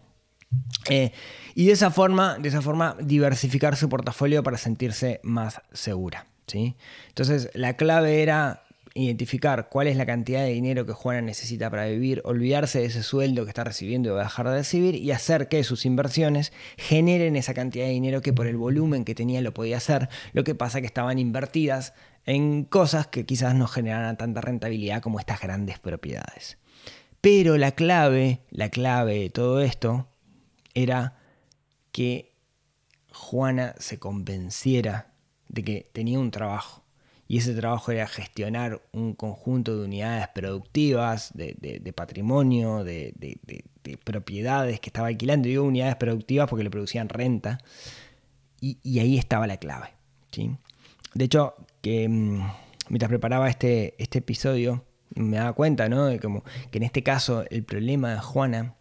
Eh, 0.90 1.12
y 1.56 1.66
de 1.66 1.72
esa, 1.72 1.90
forma, 1.90 2.38
de 2.38 2.50
esa 2.50 2.62
forma 2.62 2.96
diversificar 3.00 3.76
su 3.76 3.90
portafolio 3.90 4.44
para 4.44 4.58
sentirse 4.58 5.20
más 5.24 5.62
segura. 5.72 6.28
Entonces 6.52 7.50
la 7.54 7.76
clave 7.76 8.22
era 8.22 8.64
identificar 8.96 9.70
cuál 9.70 9.88
es 9.88 9.98
la 9.98 10.06
cantidad 10.06 10.44
de 10.44 10.52
dinero 10.52 10.86
que 10.86 10.94
Juana 10.94 11.22
necesita 11.22 11.70
para 11.70 11.88
vivir, 11.88 12.22
olvidarse 12.26 12.80
de 12.80 12.86
ese 12.86 13.02
sueldo 13.02 13.44
que 13.44 13.50
está 13.50 13.64
recibiendo 13.64 14.10
y 14.10 14.14
va 14.14 14.22
a 14.22 14.26
dejar 14.26 14.48
de 14.50 14.58
recibir 14.58 14.96
y 14.96 15.12
hacer 15.12 15.48
que 15.48 15.64
sus 15.64 15.86
inversiones 15.86 16.54
generen 16.78 17.36
esa 17.36 17.54
cantidad 17.54 17.86
de 17.86 17.92
dinero 17.92 18.22
que 18.22 18.34
por 18.34 18.46
el 18.46 18.58
volumen 18.58 19.04
que 19.04 19.16
tenía 19.16 19.42
lo 19.42 19.54
podía 19.54 19.78
hacer. 19.78 20.10
Lo 20.34 20.44
que 20.44 20.54
pasa 20.54 20.80
que 20.80 20.88
estaban 20.88 21.18
invertidas 21.18 21.94
en 22.26 22.66
cosas 22.66 23.08
que 23.08 23.26
quizás 23.26 23.56
no 23.56 23.68
generaran 23.68 24.18
tanta 24.18 24.42
rentabilidad 24.42 25.02
como 25.02 25.20
estas 25.20 25.42
grandes 25.42 25.80
propiedades. 25.80 26.58
Pero 27.20 27.58
la 27.58 27.72
clave, 27.72 28.42
la 28.52 28.70
clave 28.70 29.20
de 29.20 29.30
todo 29.30 29.62
esto 29.62 30.08
era 30.74 31.18
que 31.92 32.34
Juana 33.12 33.76
se 33.80 33.98
convenciera 33.98 35.13
de 35.54 35.64
que 35.64 35.90
tenía 35.94 36.20
un 36.20 36.32
trabajo. 36.32 36.84
Y 37.28 37.38
ese 37.38 37.54
trabajo 37.54 37.92
era 37.92 38.06
gestionar 38.08 38.82
un 38.92 39.14
conjunto 39.14 39.78
de 39.78 39.86
unidades 39.86 40.28
productivas, 40.30 41.32
de, 41.34 41.94
patrimonio, 41.96 42.84
de, 42.84 43.14
propiedades 44.04 44.80
que 44.80 44.90
estaba 44.90 45.08
alquilando. 45.08 45.48
Digo 45.48 45.64
unidades 45.64 45.96
productivas 45.96 46.50
porque 46.50 46.64
le 46.64 46.70
producían 46.70 47.08
renta. 47.08 47.60
Y, 48.60 49.00
ahí 49.00 49.18
estaba 49.18 49.48
la 49.48 49.58
clave. 49.58 49.90
¿sí? 50.32 50.56
De 51.14 51.26
hecho, 51.26 51.56
que 51.82 52.10
mm, 52.10 52.42
mientras 52.90 53.10
preparaba 53.10 53.50
este, 53.50 53.94
este 54.02 54.20
episodio, 54.20 54.84
me 55.16 55.38
daba 55.38 55.54
cuenta 55.54 55.88
¿no? 55.90 56.06
de 56.06 56.20
como, 56.20 56.44
que 56.72 56.80
en 56.80 56.84
este 56.84 57.04
caso 57.04 57.46
el 57.50 57.64
problema 57.64 58.12
de 58.14 58.20
Juana 58.20 58.76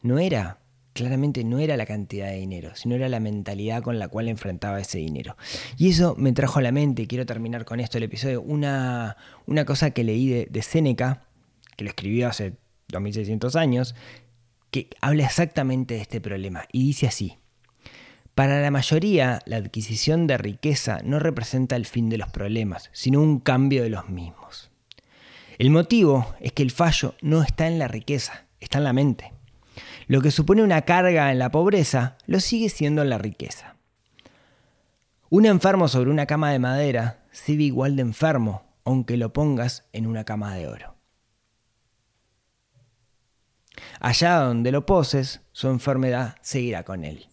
no 0.00 0.18
era 0.18 0.61
claramente 0.92 1.44
no 1.44 1.58
era 1.58 1.76
la 1.76 1.86
cantidad 1.86 2.28
de 2.28 2.36
dinero, 2.36 2.72
sino 2.74 2.94
era 2.94 3.08
la 3.08 3.20
mentalidad 3.20 3.82
con 3.82 3.98
la 3.98 4.08
cual 4.08 4.28
enfrentaba 4.28 4.80
ese 4.80 4.98
dinero. 4.98 5.36
Y 5.78 5.90
eso 5.90 6.14
me 6.16 6.32
trajo 6.32 6.58
a 6.58 6.62
la 6.62 6.72
mente, 6.72 7.06
quiero 7.06 7.26
terminar 7.26 7.64
con 7.64 7.80
esto 7.80 7.98
el 7.98 8.04
episodio, 8.04 8.42
una, 8.42 9.16
una 9.46 9.64
cosa 9.64 9.90
que 9.90 10.04
leí 10.04 10.28
de, 10.28 10.46
de 10.50 10.62
Séneca, 10.62 11.26
que 11.76 11.84
lo 11.84 11.90
escribió 11.90 12.28
hace 12.28 12.54
2600 12.88 13.56
años, 13.56 13.94
que 14.70 14.88
habla 15.00 15.24
exactamente 15.24 15.94
de 15.94 16.00
este 16.00 16.20
problema, 16.20 16.64
y 16.72 16.86
dice 16.86 17.06
así. 17.06 17.38
Para 18.34 18.62
la 18.62 18.70
mayoría, 18.70 19.40
la 19.44 19.58
adquisición 19.58 20.26
de 20.26 20.38
riqueza 20.38 21.00
no 21.04 21.18
representa 21.18 21.76
el 21.76 21.84
fin 21.84 22.08
de 22.08 22.16
los 22.16 22.30
problemas, 22.30 22.88
sino 22.92 23.20
un 23.20 23.40
cambio 23.40 23.82
de 23.82 23.90
los 23.90 24.08
mismos. 24.08 24.70
El 25.58 25.68
motivo 25.68 26.34
es 26.40 26.52
que 26.52 26.62
el 26.62 26.70
fallo 26.70 27.14
no 27.20 27.42
está 27.42 27.68
en 27.68 27.78
la 27.78 27.88
riqueza, 27.88 28.46
está 28.58 28.78
en 28.78 28.84
la 28.84 28.94
mente. 28.94 29.32
Lo 30.12 30.20
que 30.20 30.30
supone 30.30 30.62
una 30.62 30.82
carga 30.82 31.32
en 31.32 31.38
la 31.38 31.50
pobreza 31.50 32.18
lo 32.26 32.38
sigue 32.38 32.68
siendo 32.68 33.00
en 33.00 33.08
la 33.08 33.16
riqueza. 33.16 33.76
Un 35.30 35.46
enfermo 35.46 35.88
sobre 35.88 36.10
una 36.10 36.26
cama 36.26 36.52
de 36.52 36.58
madera 36.58 37.24
sigue 37.30 37.64
igual 37.64 37.96
de 37.96 38.02
enfermo, 38.02 38.76
aunque 38.84 39.16
lo 39.16 39.32
pongas 39.32 39.88
en 39.94 40.06
una 40.06 40.24
cama 40.24 40.54
de 40.54 40.68
oro. 40.68 40.96
Allá 44.00 44.36
donde 44.40 44.70
lo 44.70 44.84
poses, 44.84 45.40
su 45.52 45.68
enfermedad 45.68 46.36
seguirá 46.42 46.82
con 46.82 47.06
él. 47.06 47.28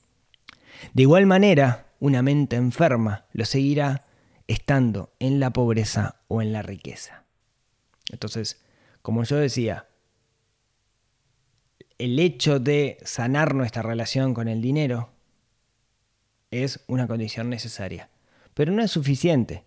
De 0.93 1.01
igual 1.01 1.25
manera, 1.25 1.87
una 1.99 2.21
mente 2.21 2.55
enferma 2.55 3.25
lo 3.33 3.43
seguirá 3.43 4.05
estando 4.47 5.13
en 5.19 5.41
la 5.41 5.51
pobreza 5.51 6.21
o 6.29 6.41
en 6.41 6.53
la 6.53 6.61
riqueza. 6.61 7.25
Entonces, 8.09 8.63
como 9.01 9.25
yo 9.25 9.35
decía, 9.35 9.88
el 11.99 12.17
hecho 12.17 12.59
de 12.59 12.97
sanar 13.03 13.53
nuestra 13.53 13.81
relación 13.81 14.33
con 14.33 14.47
el 14.47 14.61
dinero 14.61 15.09
es 16.49 16.79
una 16.87 17.07
condición 17.07 17.49
necesaria. 17.49 18.09
Pero 18.53 18.71
no 18.71 18.81
es 18.81 18.89
suficiente, 18.89 19.65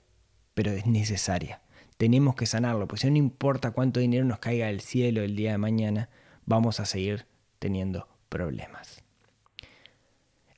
pero 0.54 0.72
es 0.72 0.86
necesaria. 0.86 1.60
Tenemos 1.98 2.34
que 2.34 2.46
sanarlo, 2.46 2.88
porque 2.88 3.02
si 3.02 3.10
no 3.10 3.18
importa 3.18 3.70
cuánto 3.70 4.00
dinero 4.00 4.24
nos 4.24 4.38
caiga 4.38 4.66
del 4.66 4.80
cielo 4.80 5.22
el 5.22 5.36
día 5.36 5.52
de 5.52 5.58
mañana, 5.58 6.08
vamos 6.46 6.80
a 6.80 6.86
seguir 6.86 7.26
teniendo 7.58 8.08
problemas. 8.28 9.02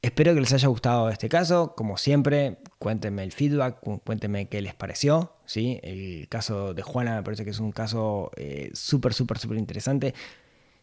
Espero 0.00 0.32
que 0.34 0.40
les 0.40 0.52
haya 0.52 0.68
gustado 0.68 1.08
este 1.08 1.28
caso. 1.28 1.74
Como 1.74 1.96
siempre, 1.96 2.58
cuéntenme 2.78 3.24
el 3.24 3.32
feedback, 3.32 3.80
cuéntenme 4.04 4.48
qué 4.48 4.62
les 4.62 4.74
pareció. 4.74 5.32
¿sí? 5.44 5.80
El 5.82 6.28
caso 6.28 6.72
de 6.72 6.82
Juana 6.82 7.16
me 7.16 7.22
parece 7.22 7.44
que 7.44 7.50
es 7.50 7.58
un 7.58 7.72
caso 7.72 8.30
eh, 8.36 8.70
súper, 8.74 9.12
súper, 9.12 9.38
súper 9.38 9.58
interesante. 9.58 10.14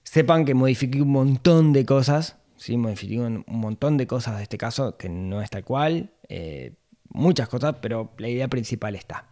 Sepan 0.04 0.46
que 0.46 0.54
modifiqué 0.54 1.02
un 1.02 1.12
montón 1.12 1.74
de 1.74 1.86
cosas, 1.86 2.38
¿sí? 2.58 2.78
modifiqué 2.78 3.20
un 3.20 3.44
montón 3.48 3.98
de 3.98 4.08
cosas 4.08 4.38
de 4.38 4.44
este 4.44 4.58
caso, 4.58 4.98
que 4.98 5.10
no 5.10 5.42
es 5.42 5.50
tal 5.50 5.64
cual, 5.64 6.12
eh, 6.30 6.74
muchas 7.10 7.48
cosas, 7.48 7.76
pero 7.82 8.12
la 8.18 8.30
idea 8.30 8.48
principal 8.48 8.96
está. 8.96 9.28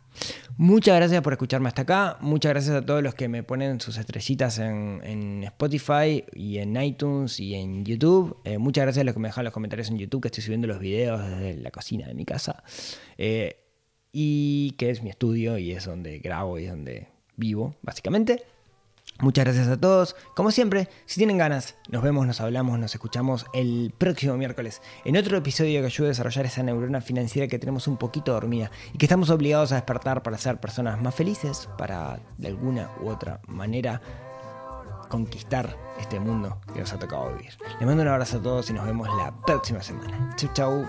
Muchas 0.57 0.95
gracias 0.97 1.21
por 1.21 1.33
escucharme 1.33 1.69
hasta 1.69 1.83
acá. 1.83 2.17
Muchas 2.19 2.49
gracias 2.49 2.75
a 2.75 2.85
todos 2.85 3.01
los 3.01 3.15
que 3.15 3.29
me 3.29 3.43
ponen 3.43 3.79
sus 3.79 3.97
estrellitas 3.97 4.59
en, 4.59 5.01
en 5.03 5.43
Spotify 5.43 6.25
y 6.33 6.57
en 6.57 6.75
iTunes 6.81 7.39
y 7.39 7.55
en 7.55 7.85
YouTube. 7.85 8.37
Eh, 8.43 8.57
muchas 8.57 8.83
gracias 8.83 9.01
a 9.01 9.05
los 9.05 9.13
que 9.13 9.19
me 9.19 9.29
dejan 9.29 9.45
los 9.45 9.53
comentarios 9.53 9.89
en 9.89 9.97
YouTube, 9.97 10.21
que 10.21 10.27
estoy 10.27 10.43
subiendo 10.43 10.67
los 10.67 10.79
videos 10.79 11.21
desde 11.21 11.55
la 11.61 11.71
cocina 11.71 12.07
de 12.07 12.13
mi 12.13 12.25
casa. 12.25 12.63
Eh, 13.17 13.55
y 14.11 14.71
que 14.71 14.89
es 14.89 15.01
mi 15.03 15.09
estudio 15.09 15.57
y 15.57 15.71
es 15.71 15.85
donde 15.85 16.19
grabo 16.19 16.59
y 16.59 16.65
es 16.65 16.71
donde 16.71 17.07
vivo, 17.37 17.75
básicamente. 17.81 18.43
Muchas 19.21 19.43
gracias 19.45 19.67
a 19.67 19.77
todos. 19.77 20.15
Como 20.33 20.49
siempre, 20.51 20.87
si 21.05 21.17
tienen 21.17 21.37
ganas, 21.37 21.75
nos 21.89 22.01
vemos, 22.01 22.25
nos 22.25 22.39
hablamos, 22.39 22.79
nos 22.79 22.93
escuchamos 22.93 23.45
el 23.53 23.93
próximo 23.97 24.37
miércoles 24.37 24.81
en 25.03 25.17
otro 25.17 25.37
episodio 25.37 25.81
que 25.81 25.87
ayude 25.87 26.07
a 26.07 26.09
desarrollar 26.09 26.45
esa 26.45 26.63
neurona 26.63 27.01
financiera 27.01 27.47
que 27.49 27.59
tenemos 27.59 27.87
un 27.87 27.97
poquito 27.97 28.31
dormida 28.31 28.71
y 28.93 28.97
que 28.97 29.05
estamos 29.05 29.29
obligados 29.29 29.73
a 29.73 29.75
despertar 29.75 30.23
para 30.23 30.37
ser 30.37 30.59
personas 30.61 31.01
más 31.01 31.13
felices, 31.13 31.67
para 31.77 32.19
de 32.37 32.47
alguna 32.47 32.89
u 33.01 33.09
otra 33.09 33.41
manera 33.47 34.01
conquistar 35.09 35.75
este 35.99 36.19
mundo 36.19 36.61
que 36.73 36.79
nos 36.79 36.93
ha 36.93 36.99
tocado 36.99 37.33
vivir. 37.33 37.51
Les 37.79 37.87
mando 37.87 38.03
un 38.03 38.07
abrazo 38.07 38.37
a 38.37 38.41
todos 38.41 38.69
y 38.69 38.73
nos 38.73 38.85
vemos 38.85 39.09
la 39.17 39.35
próxima 39.45 39.81
semana. 39.81 40.33
Chau, 40.37 40.53
chau. 40.53 40.85